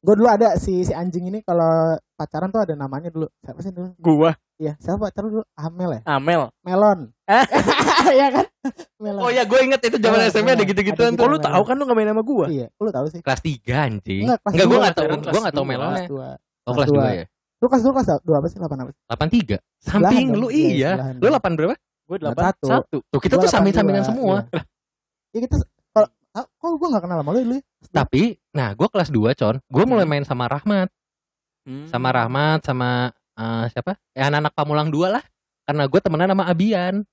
[0.00, 1.68] gue dulu ada si si anjing ini kalau
[2.16, 6.00] pacaran tuh ada namanya dulu siapa sih dulu Gua iya siapa pacaran dulu Amel ya
[6.08, 6.48] Amel.
[6.64, 7.44] Melon Eh?
[8.16, 8.46] Iya kan
[8.96, 10.70] Melon Oh ya gue inget itu zaman Iya, SMP ada iya.
[10.72, 11.24] gitu-gituan tuh.
[11.24, 12.48] Oh lu tahu kan lu gak main sama gua?
[12.48, 14.24] iya lu tahu sih Kelas 3 anjing.
[14.24, 15.04] Enggak, Enggak, gue nggak tahu.
[15.04, 16.04] Gue kelas nggak tahu melonnya.
[16.64, 17.04] Oh kelas kelas dua.
[17.12, 17.24] 2 ya.
[17.60, 19.84] Lu kelas dulu kelas dua apa sih delapan apa sih 83.
[19.84, 21.12] Samping lu iya, iya.
[21.20, 21.28] Lu.
[21.28, 21.76] 8 berapa?
[22.08, 22.66] Gua Satu.
[22.66, 22.96] 8 satu.
[23.06, 24.36] Tuh kita Gua tuh samping-sampingan 82, semua.
[24.48, 24.62] iya.
[25.30, 25.54] ya kita
[25.92, 27.62] kalau ah, kok gue gak kenal sama lu dulu ya?
[27.92, 30.12] Tapi, nah gue kelas 2 con, gue mulai Hmm.
[30.16, 30.88] main sama Rahmat,
[31.68, 31.86] Hmm.
[31.86, 32.90] sama Rahmat, sama
[33.36, 33.92] eh, siapa?
[34.12, 35.24] Ya anak-anak Pamulang 2 lah.
[35.64, 37.04] Karena gue temenan sama Abian.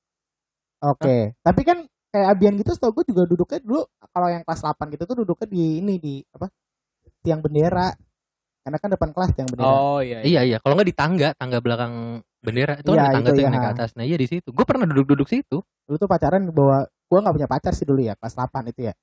[0.79, 1.77] Oke, tapi kan
[2.09, 5.47] kayak Abian gitu setahu gue juga duduknya dulu kalau yang kelas 8 gitu tuh duduknya
[5.49, 6.47] di ini di apa?
[7.21, 7.91] Tiang bendera.
[8.67, 9.63] Karena kan depan kelas tiang bendera.
[9.71, 10.19] Oh iya.
[10.27, 13.37] Iya iya, kalau nggak di tangga, tangga belakang bendera itu kan Iya, ada tangga itu
[13.39, 13.59] tuh yang iya.
[13.63, 13.89] naik ke atas.
[13.95, 14.49] Nah iya di situ.
[14.51, 15.63] Gue pernah duduk-duduk situ.
[15.63, 18.93] Dulu tuh pacaran bawa gua nggak punya pacar sih dulu ya, kelas 8 itu ya.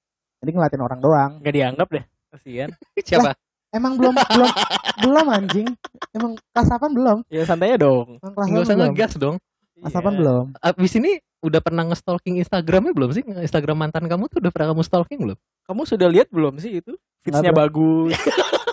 [0.45, 1.31] Jadi ngeliatin orang doang.
[1.41, 2.05] Gak dianggap deh.
[2.29, 2.71] Kasian.
[3.09, 3.33] Siapa?
[3.73, 4.51] Emang belum belum
[5.09, 5.69] belum anjing.
[6.13, 7.19] Emang kelas 8 belum.
[7.33, 8.21] Ya santai aja dong.
[8.21, 8.85] Emang kelas Nggak 8 usah belum.
[8.93, 9.37] ngegas dong.
[9.81, 10.05] Kelas Iya.
[10.05, 10.45] 8 belum.
[10.61, 13.25] Abis ini udah pernah nge-stalking Instagramnya belum sih?
[13.25, 15.39] Instagram mantan kamu tuh udah pernah kamu stalking belum?
[15.65, 16.93] Kamu sudah lihat belum sih itu?
[17.25, 18.13] Fitsnya bagus.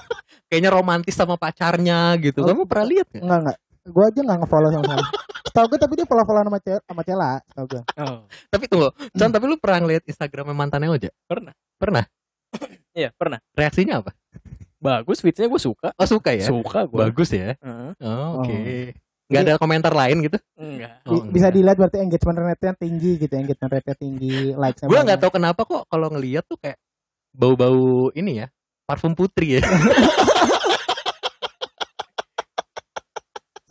[0.51, 2.43] Kayaknya romantis sama pacarnya gitu.
[2.43, 2.51] Oh.
[2.51, 3.23] Kamu pernah lihat nggak?
[3.23, 3.57] Enggak enggak.
[3.87, 5.05] Gua aja enggak nge-follow sama sekali.
[5.51, 7.81] Setahu gue tapi dia follow-follow sama cewek sama Cela, setahu gue.
[7.99, 11.09] Oh, Tapi tunggu, Con, tapi lu pernah ngeliat Instagramnya mantannya Oja?
[11.27, 11.53] pernah.
[11.79, 12.03] Pernah?
[12.91, 13.39] Iya, pernah.
[13.55, 14.11] Reaksinya apa?
[14.75, 15.95] Bagus fitsnya gue suka.
[15.95, 16.43] Oh suka ya?
[16.43, 16.99] Suka gue.
[16.99, 17.55] Bagus ya?
[17.55, 17.91] Heeh.
[18.03, 18.51] Oh, Oke.
[18.51, 18.85] Oh.
[19.31, 20.35] Nggak ada komentar lain gitu?
[20.59, 20.99] Enggak.
[21.07, 21.55] Oh, bisa enggak.
[21.55, 25.83] dilihat berarti engagement rate-nya tinggi gitu, engagement rate-nya tinggi, likes Gue nggak tahu kenapa kok
[25.87, 26.75] kalau ngeliat tuh kayak
[27.31, 28.47] bau-bau ini ya,
[28.85, 29.65] parfum putri ya.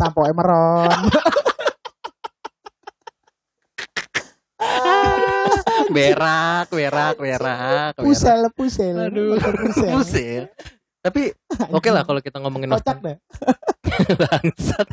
[0.00, 0.88] Sampo Emeron.
[5.90, 8.96] berak, berak, berak, pusel, pusel.
[9.10, 9.90] Aduh, pusel.
[9.92, 10.48] pusing.
[11.00, 11.32] Tapi
[11.72, 13.16] oke lah kalau kita ngomongin nostalgia.
[14.20, 14.88] Bangsat.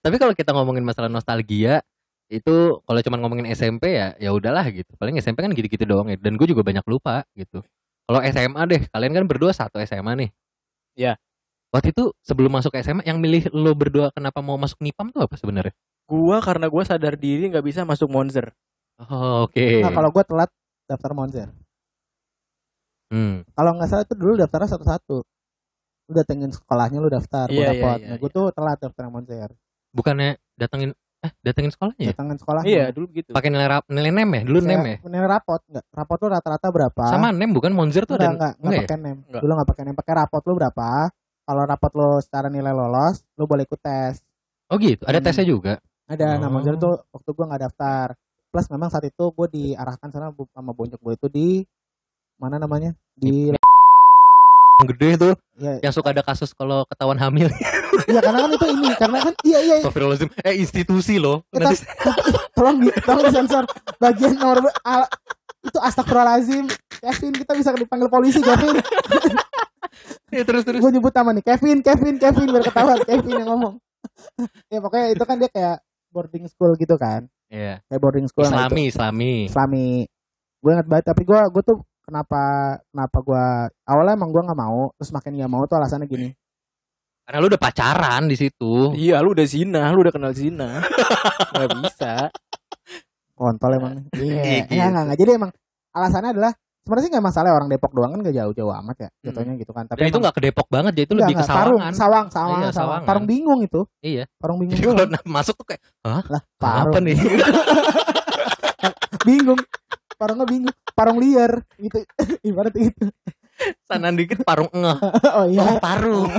[0.00, 1.84] Tapi kalau kita ngomongin masalah nostalgia
[2.26, 4.88] itu kalau cuman ngomongin SMP ya ya udahlah gitu.
[4.96, 6.16] Paling SMP kan gitu-gitu doang ya.
[6.16, 7.60] Dan gue juga banyak lupa gitu.
[8.06, 10.30] Kalau SMA deh, kalian kan berdua satu SMA nih.
[10.94, 11.18] Ya.
[11.74, 15.34] Waktu itu sebelum masuk SMA yang milih lo berdua kenapa mau masuk NIPAM tuh apa
[15.34, 15.74] sebenarnya?
[16.06, 18.54] Gua karena gua sadar diri nggak bisa masuk Monzer.
[18.96, 19.84] Oh, Oke.
[19.84, 20.48] Nah, kalau gue telat
[20.88, 21.48] daftar Monzer.
[23.12, 23.44] Hmm.
[23.54, 25.20] Kalau nggak salah itu dulu daftarnya satu-satu.
[26.06, 27.98] Lu datengin sekolahnya lu daftar, Iya, gua iya, dapet.
[28.00, 29.50] iya, Nah, gue tuh telat daftar Monzer.
[29.92, 30.90] Bukannya datengin
[31.38, 32.02] Datengin sekolahnya.
[32.02, 32.12] ya?
[32.12, 33.30] datangan sekolah Iya, dulu gitu.
[33.30, 34.40] Pakai nilai rap, nilai nem ya?
[34.42, 34.96] Dulu nem ya?
[35.02, 38.52] nilai rapot enggak rapot lu rata-rata berapa Sama nem bukan Monzer tuh enggak ada enggak
[38.52, 38.86] enggak enggak ya?
[38.86, 39.40] pakai nem Enggak.
[39.40, 40.88] dulu enggak pakai nem pakai rapot lu berapa
[41.42, 44.22] kalau rapot lu secara nilai lolos lu boleh ikut tes
[44.66, 45.26] Oh gitu, ada Hmm.
[45.26, 45.78] tesnya juga.
[46.04, 46.52] ada nah Oh.
[46.52, 48.06] Monzer tuh waktu gua nggak daftar
[48.46, 51.48] plus memang saat itu gue diarahkan sana bu- sama bonyok gue itu di
[52.36, 53.50] mana namanya di
[54.76, 57.48] Yang gede tuh, ya, yang suka ada kasus kalau ketahuan hamil.
[58.04, 60.28] iya karena kan itu ini karena kan iya iya Astagfirullahaladzim.
[60.44, 61.40] Eh institusi loh.
[61.48, 61.76] Kita- Nanti
[62.56, 63.64] tolong di tolong disensor
[63.96, 65.08] bagian nomor al-
[65.64, 68.76] itu astagfirullahalazim Kevin kita bisa dipanggil polisi Kevin
[70.28, 70.78] Ya, terus terus.
[70.78, 73.74] gue nyebut nama nih Kevin Kevin Kevin biar ketahuan Kevin yang ngomong
[74.68, 75.76] ya pokoknya itu kan dia kayak
[76.08, 77.80] boarding school gitu kan Iya.
[77.82, 79.32] kayak boarding school itu Islami, Islami.
[79.48, 79.86] Islami
[80.58, 82.40] gue ingat banget tapi gue gue tuh kenapa
[82.86, 83.44] kenapa gue
[83.84, 86.30] awalnya emang gue nggak mau terus makin nggak mau tuh alasannya gini
[87.20, 88.94] Karena lu udah pacaran di situ.
[88.94, 90.78] Iya, lu udah zina, lu udah kenal zina.
[91.52, 92.30] Gak bisa.
[93.34, 95.18] kontol emang iya Iya, Nggak, nggak, nggak.
[95.18, 95.50] jadi emang
[95.90, 99.52] alasannya adalah sebenarnya sih nggak masalah orang Depok doang kan gak jauh-jauh amat ya jatuhnya
[99.58, 101.92] gitu kan tapi Dan itu nggak ke Depok banget, jadi itu Enggak, lebih ke Sawangan.
[101.92, 103.02] sawang, sawang, Iya, sawang.
[103.02, 103.80] Parung bingung itu.
[104.00, 104.24] Iya.
[104.38, 106.22] Parung bingung Jadi kalau masuk tuh kayak, Lah,
[106.62, 107.18] apa nih?
[109.26, 109.58] bingung.
[110.16, 110.74] Parungnya bingung.
[110.96, 112.00] Parung liar gitu.
[112.48, 113.04] Ibarat itu.
[113.88, 114.98] Sanan dikit parung ngeh.
[115.40, 116.28] oh iya, Oh, parung.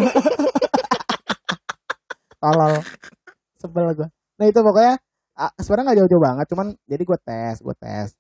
[2.42, 2.74] tolol.
[3.58, 4.08] Sebel gua.
[4.38, 4.96] Nah, itu pokoknya
[5.58, 8.14] sebenarnya nggak jauh-jauh banget, cuman jadi gua tes, gua tes.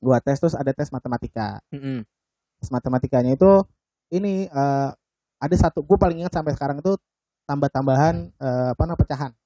[0.00, 1.60] Gua tes terus ada tes matematika.
[1.72, 2.04] Mm-mm.
[2.60, 3.64] Tes matematikanya itu
[4.12, 4.90] ini eh,
[5.36, 6.96] ada satu gua paling ingat sampai sekarang itu
[7.44, 9.32] tambah-tambahan eh, apa namanya pecahan.
[9.32, 9.44] Eh,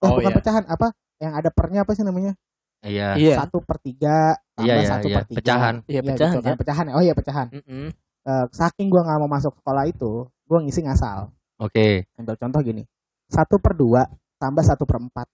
[0.00, 0.38] Oh, bukan iya.
[0.40, 0.96] pecahan, apa?
[1.20, 2.32] Yang ada pernya apa sih namanya?
[2.80, 3.08] Iya.
[3.16, 3.34] Iya.
[3.44, 5.16] Satu per tiga tambah Iya, iya, satu iya.
[5.20, 5.38] per tiga.
[5.40, 5.74] Pecahan.
[5.84, 6.52] Iya, Iya, pecahan gitu kan.
[6.52, 6.58] ya.
[6.58, 6.92] pecahan ya.
[6.96, 7.46] Oh iya pecahan.
[7.52, 7.86] Mm-mm.
[8.20, 10.12] Eh, saking gua nggak mau masuk sekolah itu,
[10.48, 11.28] gua ngisi ngasal.
[11.60, 12.08] Oke.
[12.16, 12.82] Ambil contoh gini,
[13.28, 15.28] satu per dua tambah satu per empat.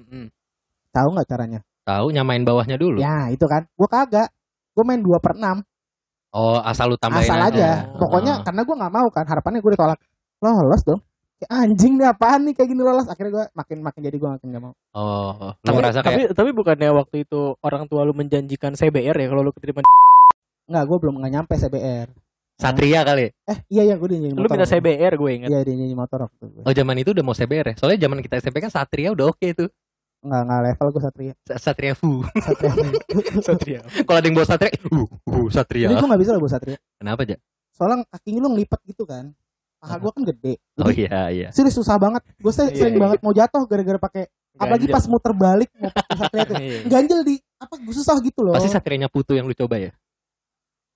[0.00, 0.32] Mm-mm.
[0.92, 1.60] Tahu nggak caranya?
[1.84, 3.00] Tahu nyamain bawahnya dulu.
[3.00, 3.68] Ya itu kan.
[3.76, 4.28] Gua kagak.
[4.72, 5.60] Gua main dua per enam.
[6.32, 7.92] Oh, asal lu tambahin Asal aja.
[7.92, 8.08] Oh.
[8.08, 9.28] Pokoknya karena gua nggak mau kan.
[9.28, 10.00] Harapannya gue ditolak.
[10.40, 11.00] Lolos dong.
[11.42, 13.10] Kayak anjing nih apaan nih kayak gini lolos.
[13.10, 14.72] Akhirnya gua makin makin jadi gua makin nggak mau.
[14.94, 19.26] Oh, lu Tapi, tapi kayak tapi bukannya waktu itu orang tua lu menjanjikan CBR ya
[19.26, 19.82] kalau lu keterima
[20.70, 22.08] Nggak, gua belum nggak nyampe CBR.
[22.62, 23.26] Satria kali.
[23.42, 24.54] Eh iya iya gue dinyanyi lu motor.
[24.54, 25.48] minta CBR gue inget.
[25.50, 26.60] Iya dinyanyi motor waktu itu.
[26.62, 27.74] Oh, zaman itu udah mau CBR ya.
[27.74, 29.66] Soalnya zaman kita SMP kan Satria udah oke tuh.
[30.22, 31.34] Nggak nggak level gue satria.
[31.42, 32.22] Sa- Satria Fu.
[32.38, 32.72] Satria.
[33.50, 33.80] Satria.
[33.82, 35.86] Kalau ada yang bawa Satria, uh, uh Satria.
[35.90, 36.78] Jadi gue nggak bisa loh bawa satria.
[37.02, 37.36] Kenapa aja?
[37.74, 39.34] Soalnya kakinya lu ngelipet gitu kan.
[39.82, 40.62] Paha gua kan gede.
[40.78, 41.48] Oh Jadi iya iya.
[41.50, 42.22] serius susah banget.
[42.38, 43.02] Gue Iya, sering iya.
[43.02, 46.54] banget mau jatuh gara-gara pakai apalagi pas muter balik mau pakai satria tuh.
[46.54, 46.78] Iya.
[46.86, 48.54] Ganjel di apa gue susah gitu loh.
[48.54, 49.90] Pasti Satrianya Putu yang lu coba ya?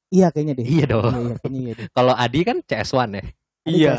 [0.06, 0.66] Iya kayaknya deh.
[0.70, 1.02] Iya dong.
[1.10, 1.86] Iya, iya, kayaknya iya deh.
[1.90, 3.24] Kalau Adi kan CS1 ya.
[3.66, 3.90] Ada Iya.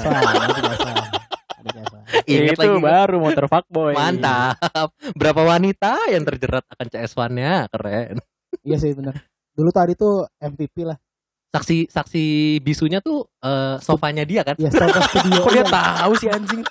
[2.28, 2.80] Ingat itu lagi.
[2.80, 3.92] baru motor fuckboy.
[3.92, 4.56] Mantap.
[5.14, 7.68] Berapa wanita yang terjerat akan CS1-nya?
[7.68, 8.24] Keren.
[8.64, 9.20] Iya sih benar.
[9.52, 10.96] Dulu tuh Adi tuh MVP lah.
[11.58, 12.24] Saksi saksi
[12.62, 14.54] bisunya tuh eh, sofanya dia kan.
[14.56, 15.42] Iya, Star Studio.
[15.46, 15.74] Kok dia Iya.
[15.74, 16.62] tahu sih anjing?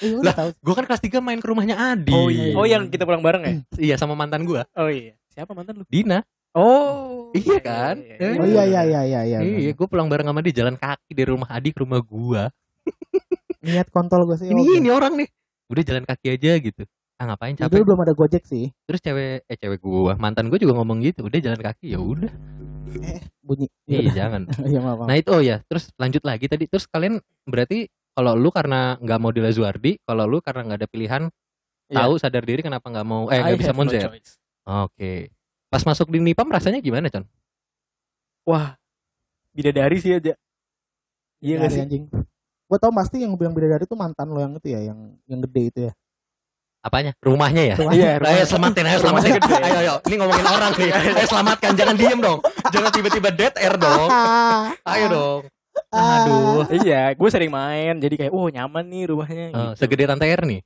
[0.00, 0.34] Iya, Lah.
[0.34, 0.48] tahu.
[0.58, 2.10] Gue kan kelas 3 main ke rumahnya Adi.
[2.10, 2.56] Oh iya.
[2.56, 3.52] Oh yang kita pulang bareng ya?
[3.90, 4.64] Iya sama mantan gua.
[4.74, 5.14] Oh iya.
[5.30, 5.84] Siapa mantan lu?
[5.86, 6.24] Dina.
[6.54, 7.30] Oh.
[7.34, 7.98] Iya kan?
[8.38, 9.38] Oh iya iya iya iya iya.
[9.42, 12.46] Iya, gue pulang bareng sama dia jalan kaki dari rumah Adi ke rumah gua.
[13.60, 14.48] Niat kontol gue sih.
[14.48, 14.74] Ini oke.
[14.78, 15.28] ini orang nih.
[15.66, 16.82] Udah jalan kaki aja gitu.
[17.14, 17.78] Ah ngapain Ya, capek?
[17.78, 18.74] Dulu belum ada Gojek sih.
[18.86, 21.26] Terus cewek eh cewek gua, mantan gua juga ngomong gitu.
[21.26, 22.30] Udah jalan kaki ya udah.
[23.46, 23.66] Bunyi.
[23.84, 24.48] Iya, jangan.
[24.70, 24.96] Iya maaf.
[25.02, 25.08] maaf.
[25.08, 26.64] Nah, itu oh ya, terus lanjut lagi tadi.
[26.68, 30.90] Terus kalian berarti kalau lu karena nggak mau di Lazuardi, kalau lu karena nggak ada
[30.90, 31.22] pilihan,
[31.84, 32.00] Iya.
[32.00, 34.02] tahu sadar diri kenapa nggak mau eh nggak bisa have no Monzer.
[34.08, 34.40] choice.
[34.64, 35.28] Oke.
[35.68, 37.28] Pas masuk di Nipam rasanya gimana, Con?
[38.48, 38.76] Wah.
[39.52, 40.32] Bidadari sih aja.
[41.44, 41.82] Iya gak sih?
[41.84, 42.04] anjing.
[42.64, 45.62] Gue tau pasti yang bilang bidadari itu mantan lo yang itu ya, yang yang gede
[45.68, 45.92] itu ya.
[46.84, 47.16] Apanya?
[47.18, 47.74] Rumahnya ya?
[47.80, 47.96] Rumahnya.
[47.96, 48.44] Iya, Ayo rumahnya.
[48.44, 49.30] selamatin, ayo selamatin.
[49.34, 49.54] Gede.
[49.56, 49.94] Ayo, ayo.
[50.04, 50.90] Ini ngomongin orang nih.
[50.92, 52.38] Ayo selamatkan, jangan diem dong.
[52.68, 54.08] Jangan tiba-tiba dead air dong.
[54.92, 55.40] Ayo dong.
[55.90, 56.68] Aduh.
[56.70, 57.96] Iya, gue sering main.
[57.96, 59.46] Jadi kayak, oh nyaman nih rumahnya.
[59.48, 59.80] Eh, gitu.
[59.80, 60.58] segede Tante Erni.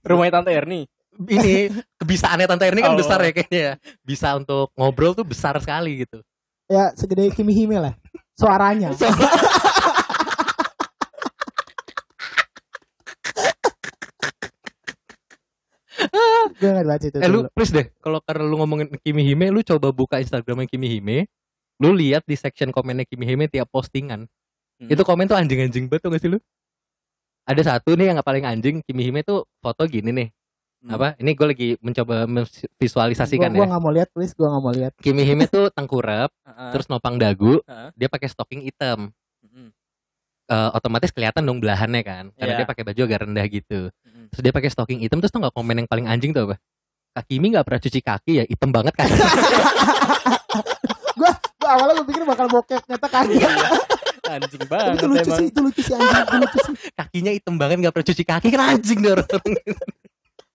[0.00, 0.80] Rumahnya Tante Erni.
[1.14, 2.98] Ini kebisaannya Tante Erni kan Oh.
[2.98, 3.72] besar ya kayaknya ya.
[4.00, 6.22] Bisa untuk ngobrol tuh besar sekali gitu.
[6.70, 7.94] Ya segede Kimi Hime lah.
[8.38, 8.94] Suaranya.
[16.54, 19.60] Gue gak baca itu Eh lu please deh, kalau karena lu ngomongin Kimi Hime, lu
[19.66, 21.26] coba buka Instagramnya Kimi Hime.
[21.82, 24.30] Lu lihat di section komennya Kimi Hime tiap postingan.
[24.78, 24.90] Hmm.
[24.90, 26.38] Itu komen tuh anjing-anjing banget tuh gak sih lu?
[27.44, 30.28] Ada satu nih yang paling anjing Kimi Hime tuh foto gini nih.
[30.84, 31.00] Hmm.
[31.00, 31.08] Apa?
[31.16, 33.72] Ini gue lagi mencoba memvisualisasikan Gue ya.
[33.72, 34.92] gak mau lihat please, gue gak mau lihat.
[35.00, 36.30] Kimi Hime tuh tengkurap,
[36.76, 37.58] terus nopang dagu,
[37.98, 39.10] dia pakai stocking hitam.
[40.44, 42.58] Eh, otomatis kelihatan dong belahannya kan karena Iya.
[42.60, 44.28] dia pakai baju agak rendah gitu Mm.
[44.28, 46.60] terus dia pakai stocking hitam terus tuh nggak komen yang paling anjing tuh apa
[47.14, 49.08] Kakimi nggak pernah cuci kaki ya hitam banget kan
[51.14, 51.30] Gua
[51.64, 53.50] awalnya gue pikir bakal bokep ternyata kagak.
[54.26, 55.38] Anjing Tapi banget itu lucu emang.
[55.38, 56.74] sih, itu lucu sih anjing, itu lucu sih.
[56.92, 59.28] kakinya hitam banget nggak pernah cuci kaki kan anjing deh orang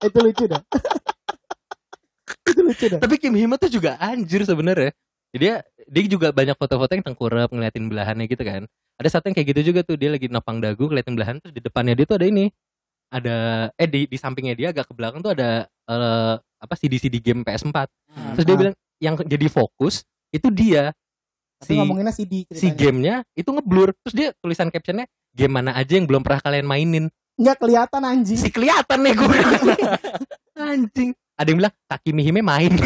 [0.00, 0.62] Itu lucu dah.
[2.42, 2.98] itu lucu dah.
[2.98, 4.90] tapi Kim Hima tuh juga anjir sebenarnya
[5.32, 8.66] dia dia juga banyak foto-foto yang tengkurap ngeliatin belahannya gitu kan
[9.00, 11.60] ada satu yang kayak gitu juga tuh dia lagi nopang dagu ngeliatin belahan terus di
[11.60, 12.52] depannya dia tuh ada ini.
[13.08, 13.36] Ada
[13.74, 17.40] eh di di sampingnya dia agak ke belakang tuh ada eh, apa CD CD game
[17.40, 17.88] PS4
[18.36, 18.60] terus dia Ah.
[18.60, 20.92] bilang yang jadi fokus itu dia.
[21.58, 23.96] Tapi si ngomonginnya CD si gamenya itu ngeblur.
[24.00, 27.04] Terus dia tulisan captionnya game mana aja yang belum pernah kalian mainin.
[27.34, 28.36] Nggak kelihatan anjing.
[28.36, 29.36] si kelihatan nih gue
[30.62, 31.10] anjing.
[31.34, 32.72] Ada yang bilang kaki Mihime main.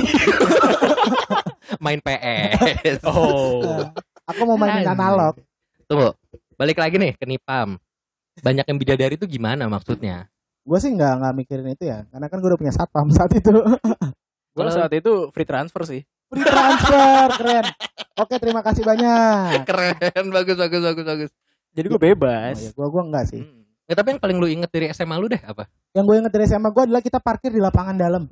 [1.77, 3.83] Main PS Oh.
[4.24, 4.94] Aku mau mainin Anjing.
[4.94, 5.35] analog.
[5.85, 6.12] Tuh,
[6.57, 7.77] balik lagi nih ke Nipam.
[8.40, 10.27] Banyak yang bidadari itu gimana maksudnya?
[10.64, 13.53] Gue sih nggak nggak mikirin itu ya, karena kan gue udah punya satpam saat itu.
[14.55, 16.01] Gue saat itu free transfer sih.
[16.33, 17.66] Free transfer, keren.
[18.14, 19.62] Oke, terima kasih banyak.
[19.68, 21.31] Keren, bagus, bagus, bagus, bagus.
[21.75, 22.57] Jadi gue Oh, bebas.
[22.62, 23.42] ya, gua gua enggak sih.
[23.42, 23.66] Hmm.
[23.90, 25.66] Ya, tapi yang paling lu inget dari SMA lu deh apa?
[25.92, 28.25] Yang gue inget dari SMA gue adalah kita parkir di lapangan dalam,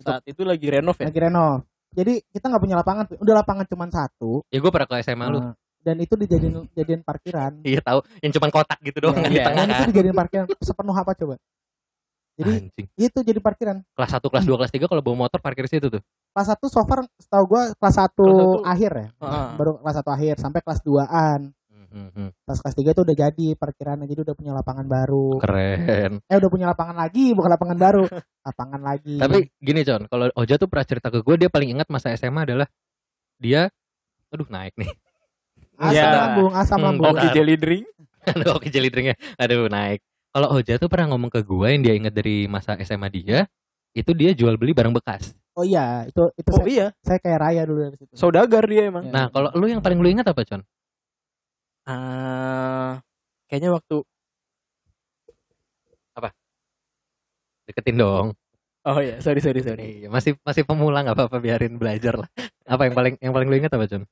[0.00, 1.08] Saat itu lagi renov ya.
[1.12, 1.64] lagi renov.
[1.92, 4.40] Jadi kita nggak punya lapangan, udah lapangan cuma satu.
[4.48, 5.40] Ya gue pernah ke SMA lu.
[5.80, 7.52] Dan itu dijadiin jadiin parkiran.
[7.62, 9.44] Iya tahu, yang cuman kotak gitu doang Iya, kan di iya.
[9.44, 9.88] tengah Dan itu kan.
[9.88, 11.34] dijadiin parkiran sepenuh apa coba?
[12.36, 12.86] Jadi Anjing.
[12.96, 13.76] itu jadi parkiran.
[13.90, 16.00] Kelas 1, kelas 2, kelas 3 kalau bawa motor parkir situ tuh.
[16.30, 18.64] Kelas satu so far setahu gue kelas satu Kelas satu.
[18.64, 19.06] akhir ya.
[19.14, 19.46] Heeh.
[19.56, 21.40] Baru kelas satu akhir sampai kelas 2-an.
[21.68, 22.28] Hmm, hmm, hmm.
[22.44, 25.36] Pas kelas 3 itu udah jadi parkirannya jadi udah punya lapangan baru.
[25.36, 26.12] Keren.
[26.22, 28.04] Eh udah punya lapangan lagi, bukan lapangan baru.
[28.48, 29.16] lapangan lagi.
[29.16, 32.44] Tapi gini Con, kalau Oja tuh pernah cerita ke gue dia paling ingat masa SMA
[32.46, 32.68] adalah
[33.36, 33.68] dia
[34.30, 34.88] aduh naik nih.
[35.80, 36.10] Asam Ya.
[36.12, 37.06] lambung, asam Hmm, lambung.
[37.10, 37.16] oke.
[37.18, 37.86] Koki jelly drink.
[38.36, 39.16] Aduh oke jelly drinknya.
[39.34, 40.04] Aduh naik.
[40.30, 43.50] Kalau Oja tuh pernah ngomong ke gue yang dia ingat dari masa SMA dia,
[43.90, 45.34] itu dia jual beli barang bekas.
[45.58, 48.12] Oh iya, itu itu Oh saya, iya, saya kayak raya dulu dari situ.
[48.14, 49.08] saudagar dia emang.
[49.08, 49.12] Ya.
[49.12, 50.62] Nah kalau lu yang paling lu ingat apa Con?
[51.82, 53.02] Ah,
[53.50, 54.04] kayaknya waktu
[57.66, 58.26] Deketin dong.
[58.82, 60.02] Oh iya, sorry sorry sorry.
[60.02, 62.28] Iya, masih masih pemula nggak apa-apa biarin belajar lah.
[62.66, 64.02] Apa yang paling yang paling lu ingat apa Con?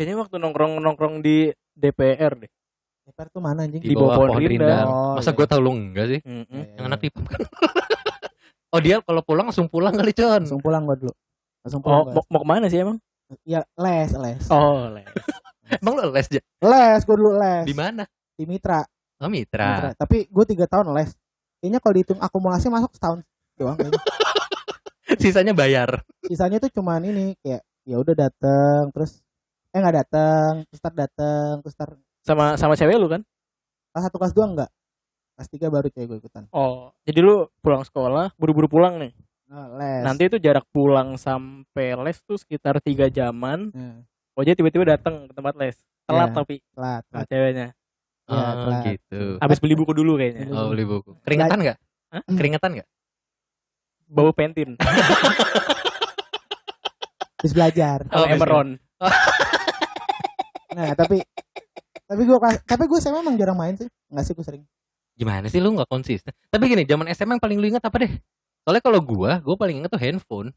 [0.00, 2.48] Kayaknya waktu nongkrong nongkrong di DPR deh.
[3.04, 3.84] DPR tuh mana anjing?
[3.84, 4.88] Di bawah pohon rindang.
[4.88, 5.36] Oh, Masa iya.
[5.36, 6.20] gue tau lu enggak sih?
[6.24, 6.88] Iya, iya, Yang iya.
[6.88, 7.40] anak di kan.
[8.72, 10.40] oh dia kalau pulang langsung pulang kali Con.
[10.40, 11.12] langsung pulang gua dulu.
[11.60, 12.00] Langsung pulang.
[12.00, 12.16] Oh, gua.
[12.16, 12.96] mau, mau ke mana sih emang?
[13.44, 14.40] Iya, les, les.
[14.48, 15.04] Oh, les.
[15.84, 16.40] Emang lu les Ja?
[16.64, 17.68] Les, gua dulu les.
[17.68, 18.08] di mana?
[18.40, 18.80] Di Mitra.
[19.20, 19.68] Oh Mitra.
[19.68, 19.90] Mitra.
[20.00, 21.12] Tapi gue tiga tahun les.
[21.60, 23.20] Kayaknya kalau dihitung akumulasi masuk setahun
[23.60, 24.00] doang kayaknya.
[25.20, 26.00] Sisanya bayar.
[26.24, 29.20] Sisanya tuh cuman ini kayak ya udah dateng terus
[29.70, 31.88] eh nggak dateng terus tar dateng terus tar
[32.20, 33.20] Sama sama cewek lu kan?
[33.90, 34.68] kelas satu kelas dua enggak
[35.32, 39.10] kelas tiga baru cewek gue ikutan Oh, jadi lu pulang sekolah, buru-buru pulang nih.
[39.46, 43.70] nah, les Nanti itu jarak pulang sampai les tuh sekitar tiga jaman.
[43.70, 43.98] Nah,
[44.32, 45.76] Oh, jadi tiba-tiba datang ke tempat les.
[46.04, 46.34] Telat Iya.
[46.34, 47.26] tapi telat, sama telat.
[47.28, 47.66] ceweknya.
[48.24, 48.82] Iya, oh telat.
[48.86, 49.20] gitu.
[49.38, 50.44] Habis beli buku dulu kayaknya.
[50.44, 51.10] Beli Oh beli buku.
[51.20, 51.76] Keringetan nggak?
[52.10, 52.22] Hah?
[52.30, 52.88] Keringetan nggak?
[54.06, 54.68] Bau pentin.
[57.36, 58.78] terus belajar Oh, Emeron.
[60.70, 61.18] Nah tapi
[62.04, 64.64] tapi gue tapi gue SMA emang jarang main sih nggak sih gue sering
[65.12, 66.32] Gimana sih lu nggak konsisten?
[66.48, 68.08] Tapi gini, zaman SMA yang paling lu ingat apa deh?
[68.64, 70.48] Soalnya kalau gua, gua paling ingat tuh handphone.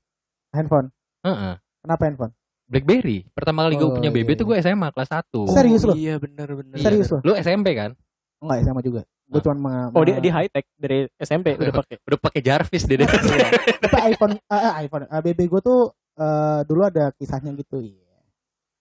[0.49, 0.87] handphone
[1.19, 1.59] Heeh.
[1.83, 2.31] kenapa handphone
[2.63, 3.27] BlackBerry.
[3.29, 4.49] Pertama kali gua Oh, punya iya, BB tuh iya.
[4.49, 5.51] gua SMA kelas 1.
[5.51, 5.93] Serius lu?
[5.93, 6.75] Iya, bener bener.
[6.79, 6.83] Iya.
[6.85, 7.91] serius lo Lu SMP kan?
[8.39, 11.95] enggak SMA juga gue cuma meng- Oh, dia di high tech dari SMP udah pakai.
[12.01, 13.03] Udah pakai Jarvis deh.
[13.83, 15.79] tapi iPhone eh, eh, iPhone eh, BB gue tuh
[16.15, 18.15] eh, dulu ada kisahnya gitu iya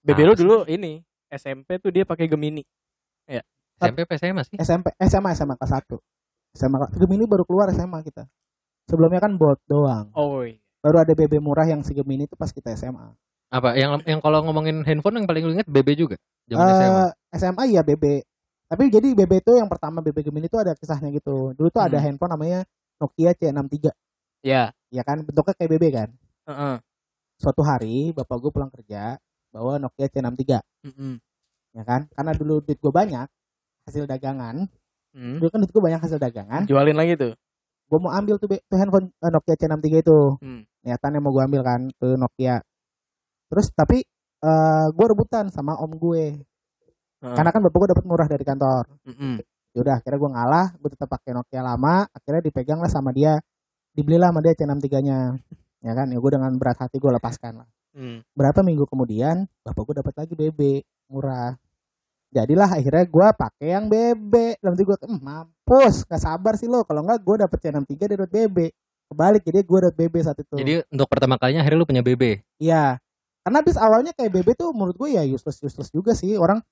[0.01, 0.41] BB Apa lu sih?
[0.43, 2.61] dulu ini SMP tuh dia pakai Gemini.
[3.75, 4.57] SMP apa SMA sih?
[4.57, 5.99] SMP SMA SMA kelas 1
[6.55, 8.29] SMA kelas- Gemini baru keluar SMA kita
[8.85, 10.55] sebelumnya kan bot doang Oh, iya.
[10.79, 13.11] baru ada BB murah yang si Gemini itu pas kita SMA
[13.49, 16.17] Apa yang yang kalau ngomongin handphone yang paling lu ingat BB juga?
[16.47, 17.03] Zaman SMA.
[17.03, 18.05] Eh, SMA iya BB
[18.67, 21.97] tapi jadi BB itu yang pertama BB Gemini itu ada kisahnya gitu dulu tuh ada
[21.97, 22.07] Hmm.
[22.07, 22.63] handphone namanya
[22.97, 23.91] Nokia C63
[24.43, 24.71] Ya.
[24.89, 26.09] ya kan bentuknya kayak BB kan
[26.47, 26.75] Heeh.
[27.35, 29.19] suatu hari bapak gue pulang kerja
[29.53, 31.13] bawa Nokia C63 Mm-mm.
[31.73, 33.29] ya kan karena dulu duit gue banyak
[33.85, 34.67] hasil dagangan
[35.13, 35.37] Hmm.
[35.37, 37.37] dulu kan duit gue banyak hasil dagangan Jualin lagi tuh.
[37.85, 40.65] gue mau ambil tuh, tuh handphone eh, Nokia C63 itu Hmm.
[40.83, 42.65] niatannya mau gue ambil kan tuh Nokia
[43.47, 44.01] terus tapi
[44.41, 46.41] eh gue rebutan sama om gue
[47.21, 47.35] Heeh.
[47.37, 49.37] karena kan bapak gue dapat murah dari kantor Mm-mm.
[49.77, 53.37] yaudah akhirnya gue ngalah gue tetap pakai Nokia lama akhirnya dipegang lah sama dia
[53.93, 55.19] dibelilah sama dia C63 nya
[55.85, 58.25] ya kan ya gue dengan berat hati gue lepaskan lah Hmm.
[58.33, 60.81] berapa minggu kemudian bapak gue dapat lagi BB
[61.13, 61.61] murah
[62.33, 64.57] Jadilah akhirnya gue pakai yang BB.
[64.65, 66.81] Dalam gue, "Hmm, mampus, gak sabar sih lo.
[66.89, 68.73] Kalau enggak gue dapet C63 dari dot BB.
[69.13, 70.57] Kebalik, jadi gue dot BB saat itu.
[70.57, 72.41] Jadi untuk pertama kalinya akhirnya lu punya BB.
[72.57, 72.97] Iya.
[73.45, 76.65] Karena abis awalnya kayak BB tuh menurut gue ya useless useless juga sih orang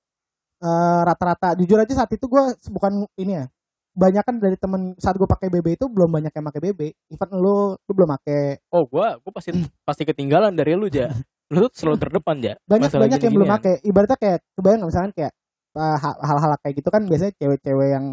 [0.64, 3.44] eh, rata-rata jujur aja saat itu gue bukan ini ya
[3.90, 7.28] banyak kan dari temen saat gue pakai BB itu belum banyak yang pakai BB even
[7.34, 9.50] lu lu belum pakai Oh, gua gua pasti
[9.82, 11.10] pasti ketinggalan dari lu, Ja.
[11.50, 12.54] Lu tuh selalu terdepan, Ja.
[12.62, 15.32] banyak Masalah banyak yang belum pakai ibaratnya kayak kebayang misalkan kayak
[15.70, 18.06] eh, ha- hal-hal kayak gitu kan biasanya cewek-cewek yang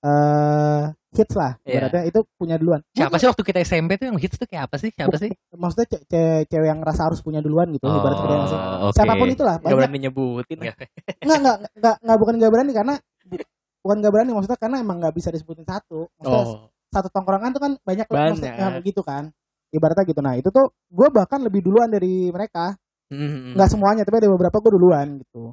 [0.00, 1.84] eh hits lah Iya.
[1.84, 4.76] ibaratnya itu punya duluan Siapa sih waktu kita SMP tuh yang hits tuh kayak apa
[4.76, 4.90] sih?
[4.90, 5.28] Siapa sih?
[5.60, 8.96] maksudnya ce- ce- cewek yang rasa harus punya duluan gitu ibaratnya kayak maksudnya Oh, oke.
[8.96, 10.56] siapa pun itulah Gak banyak berani nyebutin.
[10.56, 10.76] Nggak.
[11.20, 12.94] nggak nggak nggak nggak bukan nggak berani karena
[13.80, 16.68] bukan nggak berani maksudnya karena emang nggak bisa disebutin satu maksudnya Oh.
[16.88, 18.36] satu tongkrongan tuh kan banyak Banyak.
[18.36, 19.32] maksudnya gitu kan
[19.70, 22.74] ibaratnya gitu nah itu tuh gue bahkan lebih duluan dari mereka
[23.08, 23.54] Hmm.
[23.54, 25.50] nggak semuanya tapi ada beberapa gue duluan gitu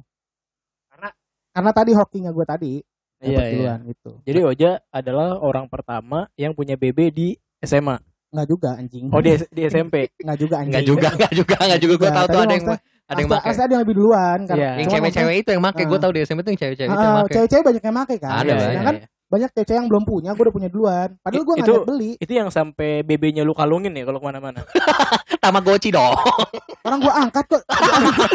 [0.88, 1.14] Karena-
[1.50, 2.74] karena tadi hokinya gue tadi
[3.18, 3.50] Iya, iya.
[3.50, 7.98] duluan gitu Jadi Oja adalah orang pertama yang punya BB di SMA.
[8.28, 10.06] nggak juga anjing Oh, di, di SMP.
[10.14, 11.94] nggak juga anjing Enggak juga, enggak juga, enggak juga.
[11.94, 13.64] Gue Nggak, tahu tuh ada yang maksudnya ada yang pasti- pakai.
[13.64, 14.70] ada yang lebih duluan kan Iya.
[14.70, 15.80] Yang Cuma cewek-cewek itu yang make.
[15.82, 16.02] Gue Ah.
[16.02, 17.32] tahu di SMP tuh yang cewek-cewek itu maksudnya, yang ah, make.
[17.32, 19.06] cewek-cewek banyak yang make kan Ada Iya, iya, Sedangkan iya.
[19.28, 22.32] banyak cewek-cewek yang belum punya gue udah punya duluan padahal gue nggak Itu- beli Itu
[22.34, 24.60] yang sampai BB-nya lu kalungin ya kalau ke mana-mana.
[25.42, 26.12] Tamagotchi dong.
[26.86, 27.62] orang gue angkat kok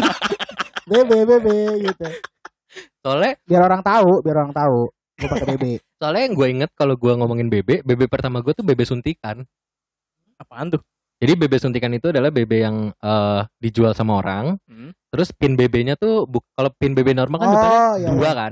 [0.86, 2.08] bebe bebe gitu
[3.00, 5.64] Soalnya biar orang tahu biar orang tahu gue pakai BB
[5.96, 9.46] soalnya yang gue inget kalau gue ngomongin BB, BB pertama gue tuh BB suntikan.
[10.36, 10.82] Apaan tuh?
[11.16, 14.58] Jadi BB suntikan itu adalah BB yang eh, dijual sama orang.
[14.66, 14.92] Hmm.
[15.08, 18.32] Terus pin BB-nya tuh bu- kalau pin BB normal kan depannya oh iya dua iya.
[18.34, 18.52] kan,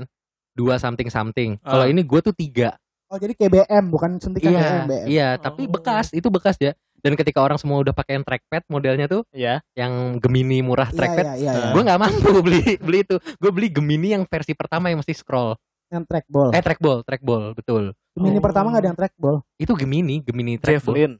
[0.52, 1.50] dua something something.
[1.58, 1.90] Kalau Ah.
[1.90, 2.76] ini gue tuh tiga.
[3.06, 5.28] oh jadi kayak BM bukan suntikan Iya, BM BM iya.
[5.36, 5.70] Tapi Oh.
[5.70, 6.72] bekas, itu bekas ya.
[6.96, 9.60] Dan ketika orang semua udah pakai yang trackpad modelnya tuh, Ya.
[9.74, 11.70] yang Gemini murah iya trackpad, iya iya, iya.
[11.72, 13.18] gue nggak mampu beli beli itu.
[13.36, 15.58] Gue beli Gemini yang versi pertama yang mesti scroll.
[15.90, 17.92] yang trackball Eh trackball, trackball, betul.
[18.16, 18.40] Gemini Oh.
[18.40, 20.96] pertama nggak ada yang trackball Itu Gemini, Gemini trackball.
[20.96, 21.12] Javelin.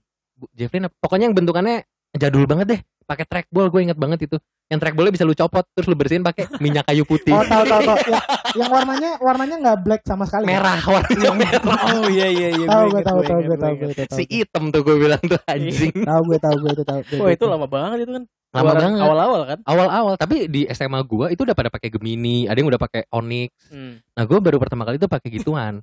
[0.52, 0.94] Javelin apa?
[0.98, 1.76] pokoknya yang bentukannya
[2.16, 2.80] jadul banget deh.
[3.02, 4.36] Pakai trackball gue inget banget itu.
[4.70, 7.34] Yang trackballnya bisa lu copot terus lu bersihin pakai minyak kayu putih.
[7.34, 7.98] Oh tahu tahu tahu.
[8.08, 8.24] Yang,
[8.56, 10.52] yang warnanya warnanya nggak black sama sekali kan?
[10.54, 11.80] merah warnanya merah.
[11.92, 12.66] Oh iya iya iya.
[12.70, 15.40] tahu gua gue tahu gua tahu gue gua tahu si hitam tuh gue bilang tuh
[15.44, 15.92] anjing.
[15.92, 18.24] Tahu gue tahu gue itu tahu Oh itu lama banget itu kan.
[18.52, 19.00] lama banget.
[19.02, 19.58] Awal-awal kan.
[19.66, 23.50] awal-awal tapi di SMA gue itu udah pada pakai Gemini ada yang udah pakai Onyx.
[23.68, 24.00] Hmm.
[24.14, 25.80] nah gue baru pertama kali tuh pakai gituan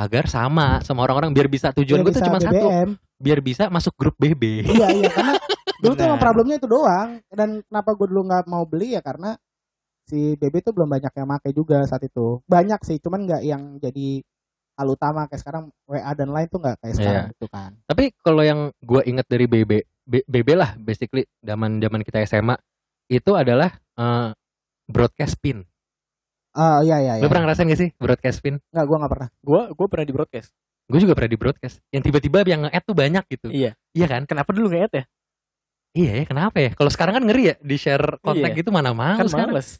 [0.00, 2.56] agar sama sama orang-orang biar bisa tujuan gue tuh cuma satu.
[2.56, 5.36] BBM biar bisa masuk grup BB iya iya karena
[5.80, 9.36] dulu tuh emang problemnya itu doang dan kenapa gue dulu nggak mau beli ya karena
[10.02, 13.62] si BB tuh belum banyak yang pakai juga saat itu banyak sih cuman nggak yang
[13.76, 14.24] jadi
[14.74, 17.30] hal utama kayak sekarang WA dan lain tuh nggak kayak sekarang Iya.
[17.30, 22.00] gitu kan Tapi kalau yang gue inget dari BB, B- BB lah basically zaman zaman
[22.00, 22.56] kita SMA
[23.06, 24.32] itu adalah eh,
[24.86, 25.62] broadcast pin.
[26.50, 28.56] oh iya iya iya Lo pernah ngerasain gak sih broadcast pin?
[28.66, 30.50] nggak gue nggak pernah Gua gua pernah di broadcast.
[30.90, 31.78] Gue juga pernah di broadcast.
[31.88, 33.46] Yang tiba-tiba yang nge-add tuh banyak gitu.
[33.48, 33.72] Iya.
[33.94, 34.22] Iya kan?
[34.26, 35.04] Kenapa dulu nge ya?
[35.90, 36.70] Iya ya, kenapa ya?
[36.70, 38.58] Kalau sekarang kan ngeri ya di share kontak Iya.
[38.62, 39.54] gitu mana mau Kan sekarang.
[39.54, 39.78] males.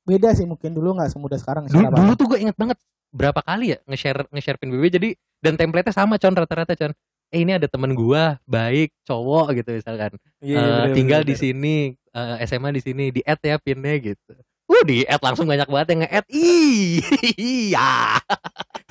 [0.00, 3.44] beda sih mungkin dulu nggak semudah sekarang Dulu, secara dulu tuh gue inget banget berapa
[3.44, 6.96] kali ya nge-share nge-share pin BB jadi dan template-nya sama con rata-rata con.
[7.30, 10.16] Eh ini ada temen gua baik cowok gitu misalkan.
[10.40, 11.74] Iya, Eh, bener, tinggal bener, di sini
[12.10, 14.32] eh, SMA di sini di add ya pinnya gitu.
[14.66, 16.26] Uh di add langsung banyak banget yang nge-add.
[17.38, 18.18] Iya.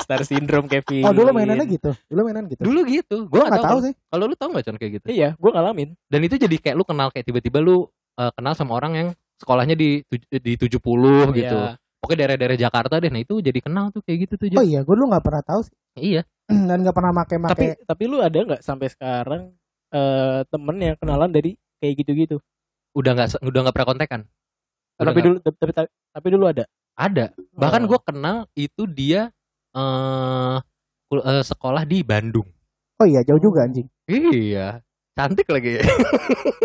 [0.09, 1.05] Star syndrome Kevin.
[1.05, 3.17] oh dulu mainannya gitu dulu mainan gitu Dulu gitu.
[3.23, 3.85] gue Gua nggak tahu tahu.
[3.85, 5.05] sih Kalau lu tahu nggak con kayak gitu?
[5.07, 5.89] Iya, gua ngalamin.
[6.03, 7.85] Dan itu jadi kayak lu kenal kayak tiba-tiba lu
[8.17, 10.01] eh, kenal sama orang yang sekolahnya di
[10.33, 10.81] di 70
[11.31, 11.53] gitu.
[11.55, 11.77] Iya.
[11.99, 13.07] Pokoknya daerah-daerah Jakarta deh.
[13.07, 14.49] Nah, itu jadi kenal tuh kayak gitu tuh.
[14.51, 16.21] oh iya gue dulu nggak pernah tahu sih Iya.
[16.67, 19.53] dan nggak pernah make make Tapi tapi lu ada nggak sampai sekarang
[19.89, 22.41] eh temen yang kenalan dari kayak gitu-gitu?
[22.91, 24.21] Udah nggak udah nggak pernah kontekan.
[24.97, 26.63] Udah Tapi nggak- dulu tapi, tapi tapi dulu ada.
[26.93, 27.25] ada.
[27.53, 27.87] Bahkan Oh.
[27.87, 29.29] gue kenal itu dia
[29.71, 30.55] eh
[31.05, 32.47] kul- eh, sekolah di Bandung.
[32.95, 34.81] oh iya jauh juga anjing Iya.
[35.11, 35.77] Cantik lagi.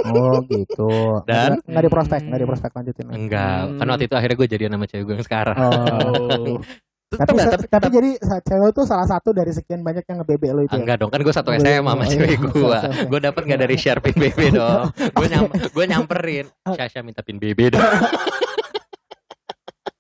[0.05, 0.89] oh gitu
[1.29, 3.07] Dan- nggak di prospek nggak di prospek lanjutin.
[3.09, 3.61] Enggak.
[3.69, 3.91] Kan Hmm.
[3.91, 5.57] waktu itu akhirnya gue jadian sama cewek gue yang sekarang.
[5.59, 6.59] Oh.
[7.15, 10.43] Tapi, nggak, se- tapi, jadi sa- cewek tuh salah satu dari sekian banyak yang nge-BB
[10.51, 10.83] lo itu ya?
[10.83, 12.39] Enggak dong, kan gue satu Oh, SMA sama Oh, cewek iya.
[12.43, 12.79] gue.
[13.07, 14.91] Gue dapet nggak dari share pin BB dong.
[14.91, 16.47] Gue nyam, gue nyamperin.
[16.69, 17.87] Syasha minta pin BB dong.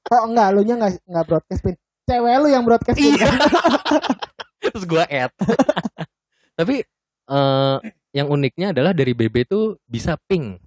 [0.06, 1.74] Oh enggak, lu nya enggak enggak broadcast pin.
[2.04, 2.96] Cewek lu yang broadcast.
[2.96, 3.28] Iya.
[4.64, 5.32] Terus gue add.
[6.58, 6.84] Tapi
[7.24, 7.76] eh
[8.14, 10.60] yang uniknya adalah dari BB tuh bisa ping.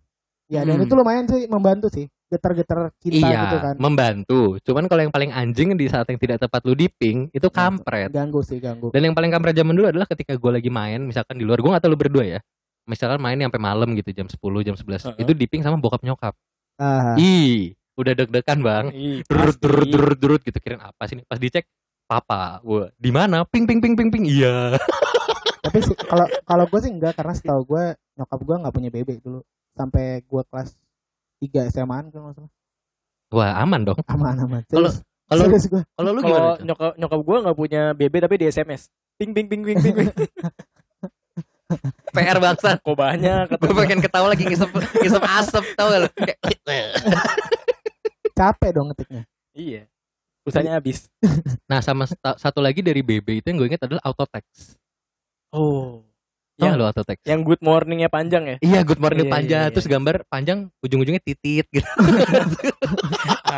[0.48, 0.86] ya dan Hmm.
[0.88, 2.08] itu lumayan sih membantu sih.
[2.28, 3.76] Getar-getar cinta iya, gitu kan.
[3.80, 4.42] membantu.
[4.60, 8.12] Cuman kalau yang paling anjing di saat yang tidak tepat lu di ping itu kampret.
[8.12, 8.92] Ganggu sih, ganggu.
[8.92, 11.72] Dan yang paling kampret zaman dulu adalah ketika gue lagi main, misalkan di luar, gue
[11.72, 12.40] gak tau lu berdua ya.
[12.84, 15.08] Misalkan main sampai malam gitu jam 10, jam 11.
[15.08, 15.24] Heeh.
[15.24, 16.36] Itu di ping sama bokap nyokap.
[16.76, 19.60] Ah, Ih, udah deg-degan bang Ih, durut pasti.
[19.60, 21.64] durut durut durut gitu kirain apa sih ini pas dicek
[22.06, 24.74] papa gua di mana ping ping ping ping ping iya
[25.58, 27.84] Tapi sih kalau kalau gue sih enggak karena setahu gue
[28.16, 29.40] nyokap gue nggak punya bebek dulu
[29.74, 30.70] sampai gue kelas
[31.40, 32.52] 3 SMA-an kalau nggak salah.
[33.30, 34.62] wah aman dong Aman aman.
[34.66, 34.96] Kalau-
[35.28, 35.60] kalau gue.
[35.92, 36.64] kalau lu Kalau gimana Chan?
[36.64, 38.82] nyokap nyokap gue nggak punya BB tapi di SMS.
[39.20, 39.96] Ping ping ping ping ping.
[39.98, 40.08] ping.
[42.16, 43.46] PR bangsa Kok banyak?
[43.52, 46.10] gue pengen ketawa lagi ngisep ngisep asap tau gak lu
[48.38, 49.24] Capek dong ngetiknya.
[49.52, 49.84] iya.
[50.40, 51.10] Pulsanya habis.
[51.72, 52.06] nah sama
[52.38, 54.78] satu lagi dari BB itu yang gue ingat adalah auto text
[55.50, 56.04] Oh.
[56.54, 58.56] tau Yang, gak lu auto text yang good morningnya panjang ya?
[58.60, 59.74] Iya good morning Iya, panjang iya, iya.
[59.74, 61.84] terus gambar panjang ujung-ujungnya titit gitu.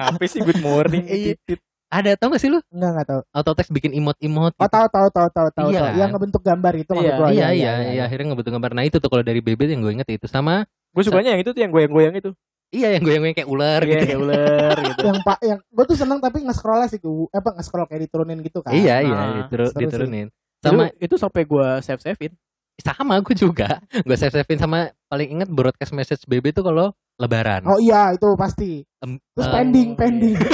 [0.10, 1.04] Apa sih good morning?
[1.06, 1.36] Iya.
[1.36, 1.60] titit?
[1.90, 2.62] Ada tau gak sih lu?
[2.70, 3.22] Enggak enggak tahu.
[3.34, 4.70] Auto text bikin emot-emot Oh gitu.
[4.70, 5.68] tahu tahu tahu tahu tahu.
[5.70, 5.94] Iya kan?
[5.98, 7.28] Yang ngebentuk gambar itu maksud Iya, gua.
[7.30, 8.72] iya, iya, iya, akhirnya ngebentuk gambar.
[8.74, 11.50] Nah itu tuh kalau dari BB yang gue inget itu sama Gue sukanya yang itu
[11.50, 12.34] tuh yang goyang-goyang itu.
[12.70, 14.06] Iya yang gue yang kayak ular Iya, gitu.
[14.06, 15.02] kayak ular gitu.
[15.04, 18.60] Yang pak yang gue tuh seneng tapi nge-scroll sih gue apa nge-scroll kayak diturunin gitu
[18.62, 18.72] kan.
[18.72, 19.86] Iya iya Ah, dituru- seru sih.
[19.86, 20.28] diturunin.
[20.60, 22.34] Sama Sama itu sampai gue save savein.
[22.80, 23.84] sama gue juga.
[24.08, 27.66] Gue save savein sama paling inget broadcast message BB tuh kalau lebaran.
[27.66, 28.88] Oh iya itu pasti.
[29.04, 29.98] Em, Terus eh, pending iya.
[29.98, 30.36] pending.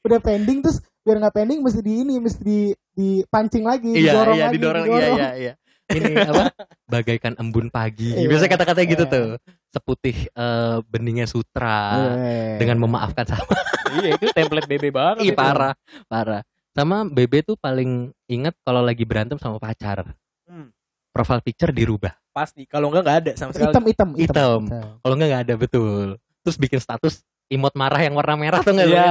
[0.00, 2.58] Udah pending terus biar nggak pending mesti di ini mesti di
[2.92, 5.52] dipancing lagi, Iya didorong iya lagi, didorong iya iya iya.
[5.90, 6.44] Ini apa?
[6.86, 8.12] Bagaikan embun pagi.
[8.12, 8.26] Iya.
[8.26, 9.10] Biasa kata-kata gitu Iya.
[9.10, 9.26] tuh.
[9.68, 12.56] Seputih eh, beningnya sutra Eh.
[12.56, 13.54] dengan memaafkan sama
[13.96, 15.22] iya itu template BB banget.
[15.22, 15.36] Ih itu.
[15.36, 15.74] parah,
[16.06, 16.42] parah.
[16.70, 20.14] Sama BB tuh paling inget kalau lagi berantem sama pacar.
[20.44, 20.70] Hmm,
[21.10, 22.14] Profile picture dirubah.
[22.30, 22.62] pasti.
[22.64, 23.68] Kalau enggak nggak ada sama sekali.
[23.68, 24.60] hitam hitam Hitam.
[24.96, 26.06] Kalau enggak nggak ada betul.
[26.40, 29.10] Terus bikin status emot marah yang warna merah tuh enggak Iya.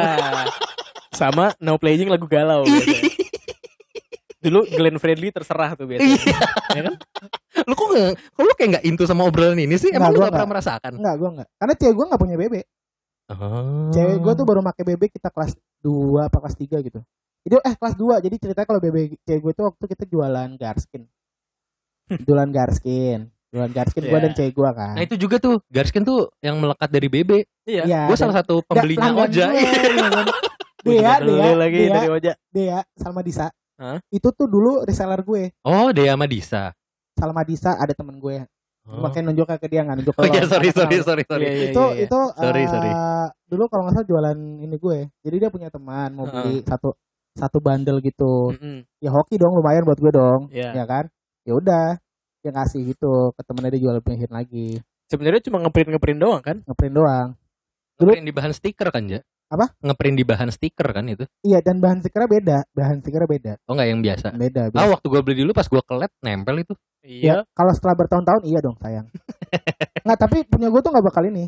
[1.12, 2.64] Sama no playing lagu galau.
[4.40, 6.16] Dulu Glenn Fredly terserah tuh biasanya.
[6.16, 6.40] Iya.
[6.70, 6.96] Ya kan?
[7.68, 9.90] lu kok nggak kok lu kayak nggak into sama obrolan ini sih?
[9.90, 10.92] Emang Nggak, lu nggak pernah merasakan?
[10.96, 11.48] Enggak, gue enggak.
[11.56, 12.66] Karena cewek gue enggak punya bebek.
[13.30, 13.90] Oh.
[13.92, 15.92] Cewek gue tuh baru pakai bebek kita kelas 2
[16.24, 17.00] apa kelas 3 gitu.
[17.40, 18.20] Jadi eh kelas 2.
[18.22, 21.04] Jadi ceritanya kalau bebek cewek gue tuh waktu kita jualan garskin.
[22.10, 23.20] jualan garskin.
[23.50, 24.24] Jualan garskin gue Iya.
[24.24, 24.94] dan cewek gue kan.
[24.94, 27.32] Nah itu juga tuh Garskin tuh yang melekat dari BB.
[27.66, 27.84] Iya.
[27.84, 28.02] Iya.
[28.06, 29.50] gue dan- salah satu pembelinya Oja.
[29.50, 30.26] gue, iya kan.
[30.80, 32.32] Dea, beli Dea, lagi Dea, dari Oja.
[32.48, 33.52] Dea, Salma Disa.
[33.80, 33.98] Hah?
[34.10, 35.56] Itu tuh dulu reseller gue.
[35.62, 36.76] Oh Dea Madisa.
[37.16, 38.44] Salma Disa ada temen gue.
[38.84, 39.00] Oh.
[39.00, 40.32] Makanya nunjuk ke dia nggak nunjuk ke Oh lo.
[40.32, 41.06] iya sorry sorry kenal.
[41.06, 41.44] sorry sorry.
[41.44, 42.04] Iya, iya, itu iya, iya.
[42.06, 42.92] itu Sorry, eh, sorry.
[43.46, 46.90] dulu kalau nggak salah jualan ini gue jadi dia punya teman mau beli satu
[47.32, 48.84] satu bundle gitu Mm-mm.
[48.98, 50.74] ya hoki dong lumayan buat gue dong Iya.
[50.74, 51.06] ya kan
[51.44, 51.86] ya udah
[52.38, 56.58] dia ngasih gitu ke temennya dia jual pengen lagi Sebenarnya cuma ngeprint ngeprint doang kan?
[56.64, 57.28] ngeprint doang
[57.96, 59.20] Dulu- Ngeprint di bahan stiker kan ya?
[59.50, 59.66] Apa?
[59.82, 61.26] Ngeprint di bahan stiker kan itu?
[61.42, 64.28] iya dan bahan stikernya beda bahan stikernya beda Oh enggak yang biasa.
[64.32, 64.94] beda, Ah beda.
[64.94, 66.74] waktu gue beli dulu pas gue kelet nempel itu.
[67.02, 69.08] ya kalau setelah bertahun-tahun iya dong sayang
[70.06, 71.48] nggak tapi punya gue tuh nggak bakal ini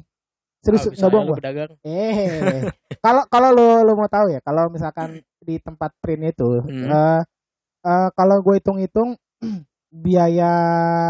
[0.59, 1.71] serius Ah, nggak bohong lu gue pedagang.
[1.83, 6.87] eh kalau kalau lo lo mau tahu ya kalau misalkan di tempat print itu Hmm.
[6.87, 7.21] eh
[7.83, 9.13] eh, kalau gue hitung-hitung
[9.89, 10.51] biaya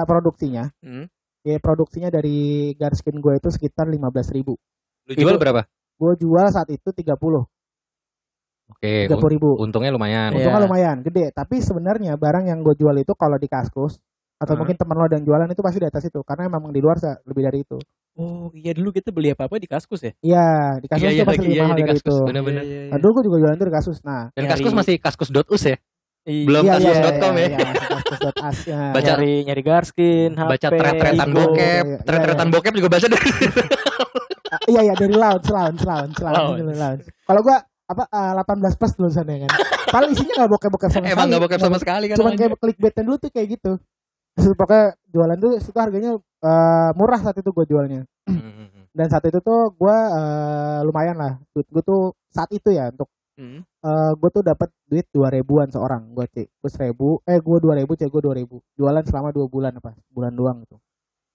[0.04, 1.06] produksinya Hmm.
[1.40, 2.38] biaya produksinya dari
[2.74, 4.02] garskin gue itu sekitar 15.000
[4.34, 4.58] ribu
[5.06, 5.62] Lu jual Itu- berapa?
[6.02, 7.14] Gue jual saat itu 30
[8.72, 10.32] Oke, 30 ribu un- untungnya lumayan.
[10.32, 10.42] Iya.
[10.42, 14.02] untungnya lumayan gede tapi sebenarnya barang yang gue jual itu kalau di kaskus
[14.36, 14.60] atau Hmm.
[14.60, 17.44] mungkin teman lo dan jualan itu pasti di atas itu karena memang di luar lebih
[17.44, 17.78] dari itu
[18.12, 20.12] Oh iya dulu kita beli apa apa di kaskus ya?
[20.20, 20.46] iya
[20.76, 22.60] di kaskus Iya, itu iya, pasti lebih iya, mahal di dari Kaskus, itu bener-bener.
[22.60, 23.00] Iya, iya, nah iya.
[23.00, 25.78] dulu gue juga jualan itu di kaskus nah Dan Nyari- kaskus masih kaskus.us ya?
[26.22, 26.44] Iya.
[26.44, 27.48] Belum iya, iya, kaskus.com iya, ya?
[27.48, 28.82] iya, kaskus.as ya.
[28.92, 32.54] Baca- nyari nyari garskin, HP, Baca tret-tretan bokep, Iya, iya, tret-tretan iya.
[32.54, 33.30] bokep juga baca dari
[34.68, 36.62] iya iya dari lounge lounge lounge lounge, Lounge.
[36.66, 37.04] Dari lounge.
[37.24, 39.52] kalau gue apa eh, 18 plus tulisannya kan
[39.90, 42.16] paling isinya nggak bokep bokep sama Emang sekali gak bokep sama sekali kan?
[42.16, 43.74] cuman kayak clickbaitnya dulu tuh kayak gitu
[44.32, 48.84] Terus pokoknya jualan tuh itu harganya eh, murah saat itu gue jualnya Hmm, hmm, hmm.
[48.94, 53.12] dan saat itu tuh gue eh, lumayan lah duit gue tuh saat itu ya untuk
[53.32, 53.64] Hmm.
[53.64, 57.74] eh gue tuh dapat duit dua ribuan seorang gue cek gue seribu eh gue dua
[57.74, 60.78] ribu cek gue dua ribu jualan selama dua bulan apa bulan doang gitu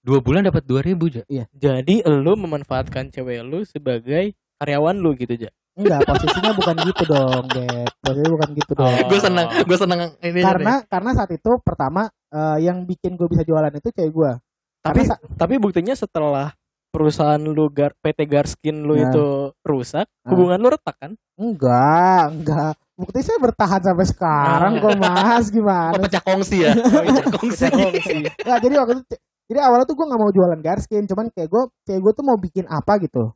[0.06, 1.26] Dua bulan dapat dua ribu aja.
[1.50, 5.50] Jadi lu memanfaatkan cewek lu sebagai karyawan lu gitu aja.
[5.76, 9.08] enggak posisinya bukan gitu dong bet posisinya bukan gitu dong Oh.
[9.12, 10.40] Gue seneng, gue seneng ini.
[10.40, 14.32] karena karena saat itu pertama eh, yang bikin gue bisa jualan itu cewek gue
[14.80, 16.56] Tapi Karena tapi buktinya setelah
[16.88, 19.04] perusahaan lu Gar, PT Garskin lu Nah.
[19.04, 19.26] itu
[19.60, 20.30] rusak, Nah.
[20.32, 21.12] hubungan lu retak kan?
[21.36, 24.80] enggak enggak bukti saya bertahan sampai sekarang Ah.
[24.80, 26.72] kok mas Oh, gimana pecah kongsi ya?
[27.04, 27.26] pecah
[27.68, 28.16] kongsi.
[28.24, 31.62] Nggak, jadi waktu itu jadi awalnya tuh gue nggak mau jualan garskin cuman kayak gue
[31.82, 33.30] kayak gue tuh mau bikin apa gitu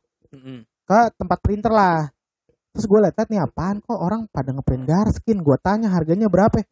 [0.85, 2.07] ke tempat printer lah.
[2.71, 6.63] Terus gue lihat nih apaan kok orang pada ngeprint garskin gue tanya harganya berapa?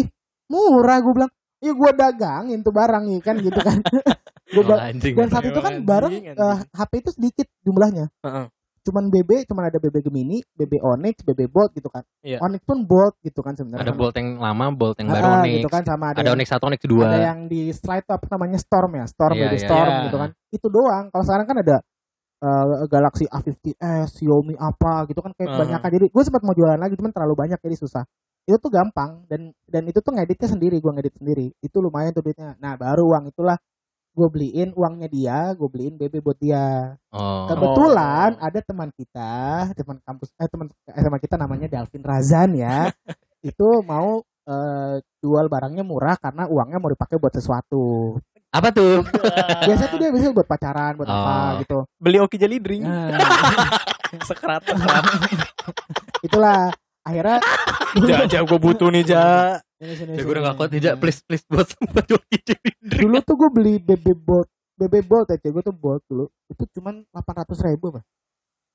[0.00, 0.08] Ih
[0.48, 1.32] murah gue bilang.
[1.62, 3.78] Ya gue dagangin tuh barang ya kan gitu kan.
[4.52, 4.76] Gua Oh,
[5.16, 6.36] dan saat itu kan bareng anjing.
[6.36, 8.12] eh, HP itu sedikit jumlahnya.
[8.20, 8.46] Heeh.
[8.82, 12.02] Cuman BB, cuman ada BB Gemini, BB Onyx, BB Bold gitu kan.
[12.20, 12.42] Iya.
[12.42, 13.86] Onyx pun Bold gitu kan sebenarnya.
[13.86, 15.54] Ada bolt yang lama, bolt yang baru Ah, Onyx.
[15.62, 17.06] gitu kan sama ada, Ada yang, Onyx 1, Onyx 2.
[17.06, 20.02] ada yang di slide up namanya Storm ya, Storm Iya, BB iya, Storm iya.
[20.04, 20.30] gitu kan.
[20.50, 21.04] Itu doang.
[21.08, 21.76] Kalau sekarang kan ada
[22.42, 23.78] eh, Galaxy A50s,
[24.12, 25.58] Xiaomi apa gitu kan kayak Ah.
[25.62, 28.02] banyak jadi gue sempat mau jualan lagi cuman terlalu banyak jadi susah
[28.42, 32.26] itu tuh gampang dan dan itu tuh ngeditnya sendiri gue ngedit sendiri itu lumayan tuh
[32.26, 33.54] duitnya nah baru uang itulah
[34.12, 37.44] gue beliin uangnya dia gue beliin BB buat dia Oh.
[37.46, 39.32] kebetulan ada teman kita
[39.74, 42.92] teman kampus eh teman SMA kita namanya Dalvin Razan ya
[43.42, 48.16] itu mau eh, jual barangnya murah karena uangnya mau dipakai buat sesuatu
[48.48, 49.00] Apa tuh?
[49.62, 51.48] biasa tuh dia bisa buat pacaran buat apa Oh.
[51.60, 52.84] gitu Beli Oki Jelly Drink.
[52.84, 53.16] nah,
[56.22, 56.68] itulah
[57.02, 57.38] akhirnya
[57.98, 59.56] Ja, ja gue butuh nih Ja.
[59.82, 62.38] Sini, Ya gue udah gak kuat tidak please please buat buat joki
[62.80, 67.02] dulu tuh gue beli BB Bolt BB Bolt ya gue tuh Bolt dulu itu cuman
[67.10, 68.00] 800 ribu apa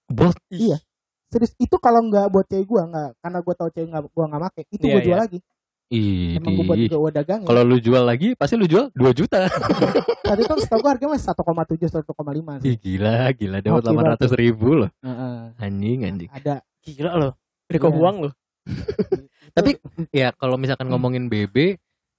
[0.08, 0.36] Bolt.
[0.49, 0.80] Iya.
[1.28, 4.41] serius itu kalau nggak buat cewek gue nggak karena gue tau cewek nggak gue nggak
[4.41, 5.24] make itu Iya, gue jual iya.
[5.24, 5.39] lagi
[5.88, 8.91] Ih, emang gue buat juga gue dagang ya kalau lu jual lagi pasti lu jual
[8.91, 9.47] 2 juta.
[10.28, 14.36] saat itu setahu gue harganya masih 1,7 1,5 sih Ih, gila, gila dapat Oke, 800
[14.36, 14.91] ribu loh.
[14.99, 15.55] Heeh.
[15.55, 16.28] Anjing, anjing.
[16.28, 17.32] ada Gila loh.
[17.68, 17.95] Riko Iya.
[17.95, 18.34] uang loh.
[19.58, 19.72] Tapi
[20.12, 20.93] ya kalau misalkan Hmm.
[20.93, 21.76] ngomongin BB,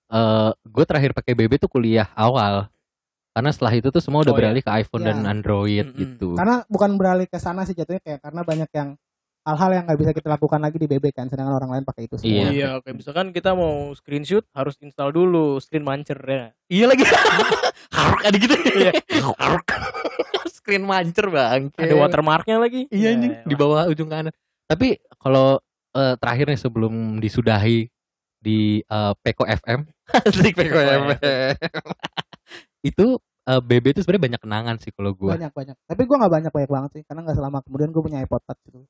[0.08, 2.66] eh gue terakhir pakai BB tuh kuliah awal.
[3.30, 4.40] Karena setelah itu tuh semua udah Oh, iya.
[4.42, 5.08] beralih ke iPhone Iya.
[5.14, 5.94] dan Android Mm-mm.
[5.96, 6.28] gitu.
[6.34, 8.98] karena bukan beralih ke sana sih jatuhnya kayak karena banyak yang
[9.40, 12.18] hal-hal yang nggak bisa kita lakukan lagi di BB kan sedangkan orang lain pakai itu
[12.18, 12.48] semua Iya.
[12.50, 12.90] Iya, oke.
[12.92, 16.50] Misalkan kita mau screenshot harus install dulu screen mancer ya.
[16.66, 17.06] Iya lagi.
[17.96, 18.54] Haruk ada gitu.
[18.74, 18.92] Iya.
[19.38, 19.64] Haruk.
[20.58, 21.70] Screen mancer bang.
[21.72, 22.90] Ada watermarknya lagi.
[22.90, 24.34] Iya anjing Ya, di bawah ujung kanan.
[24.66, 25.62] Tapi kalau
[25.98, 27.90] eh, terakhir nih sebelum disudahi
[28.38, 29.82] di eh, Peko FM,
[30.22, 31.02] asik Peko FM.
[32.80, 33.06] itu
[33.44, 35.30] eh, BB itu sebenarnya banyak kenangan sih kalau gue.
[35.30, 38.18] banyak banyak tapi gue nggak banyak banyak banget sih karena nggak selama kemudian gue punya
[38.20, 38.80] iPod Touch gitu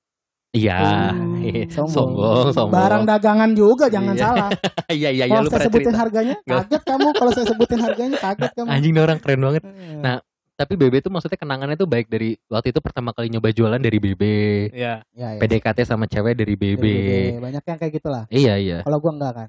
[0.50, 0.80] Iya,
[1.12, 1.68] Hmm, iya.
[1.68, 1.92] sombong.
[2.16, 2.72] sombong, sombong.
[2.72, 4.22] barang dagangan juga jangan Iya.
[4.22, 4.48] salah
[4.90, 6.00] Iya iya iya kalau lu saya sebutin cerita.
[6.00, 9.62] harganya kaget kamu kalau saya sebutin harganya kaget kamu Anjing orang keren banget.
[9.62, 10.16] Eh, Nah,
[10.58, 13.94] Tapi BB itu maksudnya kenangannya tuh baik dari waktu itu pertama kali nyoba jualan dari
[13.96, 14.22] BB,
[14.68, 15.06] Iya.
[15.08, 15.38] ya, ya.
[15.38, 16.82] PDKT sama cewek dari BB.
[16.82, 16.98] Dari
[17.30, 17.38] BB.
[17.38, 18.78] banyak yang kayak gitulah Iya iya.
[18.82, 19.48] kalau gua enggak kan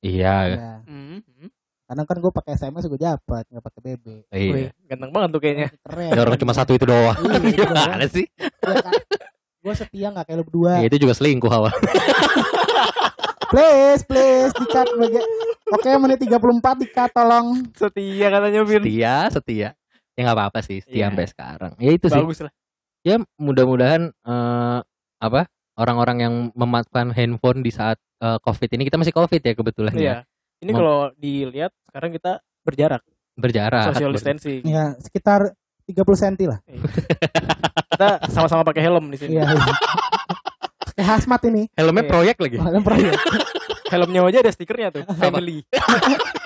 [0.00, 0.36] Iya.
[0.46, 0.72] ya.
[0.86, 1.18] Hmm.
[1.18, 1.50] hmm.
[1.82, 4.52] karena kan gua pakai SMS juga dapat nggak pakai BB Iya.
[4.52, 5.68] Wih, ganteng banget tuh kayaknya.
[5.82, 7.18] keren Ya orang cuma satu itu doang.
[7.18, 8.06] Iya, itu Gimana doang.
[8.08, 8.26] sih?
[8.62, 8.92] ya, kan?
[9.60, 11.74] gue setia nggak kayak lu berdua Ya, itu juga selingkuh awal.
[13.48, 15.26] please please dikat baga-
[15.68, 16.38] oke menit 34
[16.78, 18.78] dikat tolong Setia katanya Vin.
[18.80, 19.68] Setia, setia.
[20.16, 21.04] Ya nggak apa-apa sih, setia Iya.
[21.06, 21.72] sampai sekarang.
[21.76, 22.16] Ya itu sih.
[22.18, 22.52] Bagus lah.
[23.00, 24.78] Ya mudah-mudahan eh,
[25.18, 25.40] apa
[25.76, 30.00] orang-orang yang memanfaatkan handphone di saat eh, COVID ini kita masih COVID ya kebetulan ya.
[30.00, 30.16] Iya.
[30.56, 32.32] Ini Mau- kalau dilihat sekarang kita
[32.64, 33.04] berjarak,
[33.34, 33.92] Berjarak.
[33.92, 34.64] social distancing.
[34.64, 35.52] ya sekitar
[35.84, 36.58] 30 cm lah
[37.86, 39.36] Kita sama-sama pakai helm di sini.
[39.36, 39.72] iya iya.
[40.92, 42.10] kayak hazmat ini Helmnya Iya.
[42.10, 42.56] proyek lagi.
[42.56, 43.12] Pernah ya?
[43.86, 45.60] Helmnya aja ada stikernya tuh, family.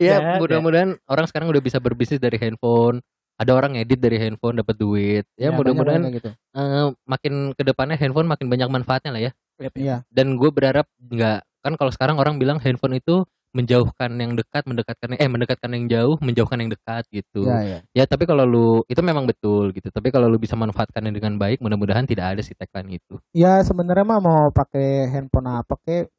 [0.00, 0.38] Ya, Nggak ada.
[0.42, 3.00] mudah-mudahan orang sekarang udah bisa berbisnis dari handphone.
[3.36, 5.24] Ada orang ngedit dari handphone dapat duit.
[5.36, 9.32] Ya, banyak mudah-mudahan gitu eh, makin ke depannya handphone makin banyak manfaatnya lah ya.
[9.60, 9.74] Yap, yap.
[9.76, 13.24] iya Dan gue berharap nggak kan kalau sekarang orang bilang handphone itu
[13.56, 17.48] menjauhkan yang dekat, mendekatkan eh mendekatkan yang jauh, menjauhkan yang dekat gitu.
[17.48, 19.88] iya iya Ya, tapi kalau lu itu memang betul gitu.
[19.88, 23.16] Tapi kalau lu bisa manfaatkannya dengan baik, mudah-mudahan tidak ada si tagline itu.
[23.32, 26.12] ya sebenarnya mah mau pakai handphone apa kek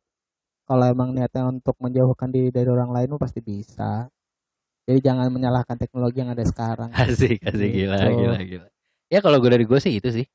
[0.67, 4.11] kalau emang niatnya untuk menjauhkan diri dari orang lain mah pasti bisa
[4.83, 8.15] jadi jangan menyalahkan teknologi yang ada sekarang Asik, asik gila, Gitu.
[8.17, 8.67] gila, gila.
[9.07, 10.27] Ya kalau gue dari gue sih itu sih.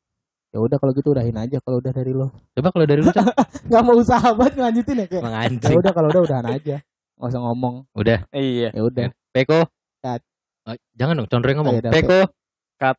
[0.49, 3.25] ya udah kalau gitu udahin aja kalau udah dari lo Coba kalau dari lu Cak,
[3.69, 5.25] nggak mau usaha banget ngelanjutin ya kayak
[5.65, 6.77] ya udah kalau udah udahan aja
[7.17, 8.69] nggak usah ngomong Udah, Iya.
[8.69, 9.65] ya udah Peko.
[10.01, 10.21] Cut.
[10.69, 11.75] Oh, jangan dong, condreng ngomong.
[11.75, 12.21] Oh, iya, Peko.
[12.77, 12.97] Cut.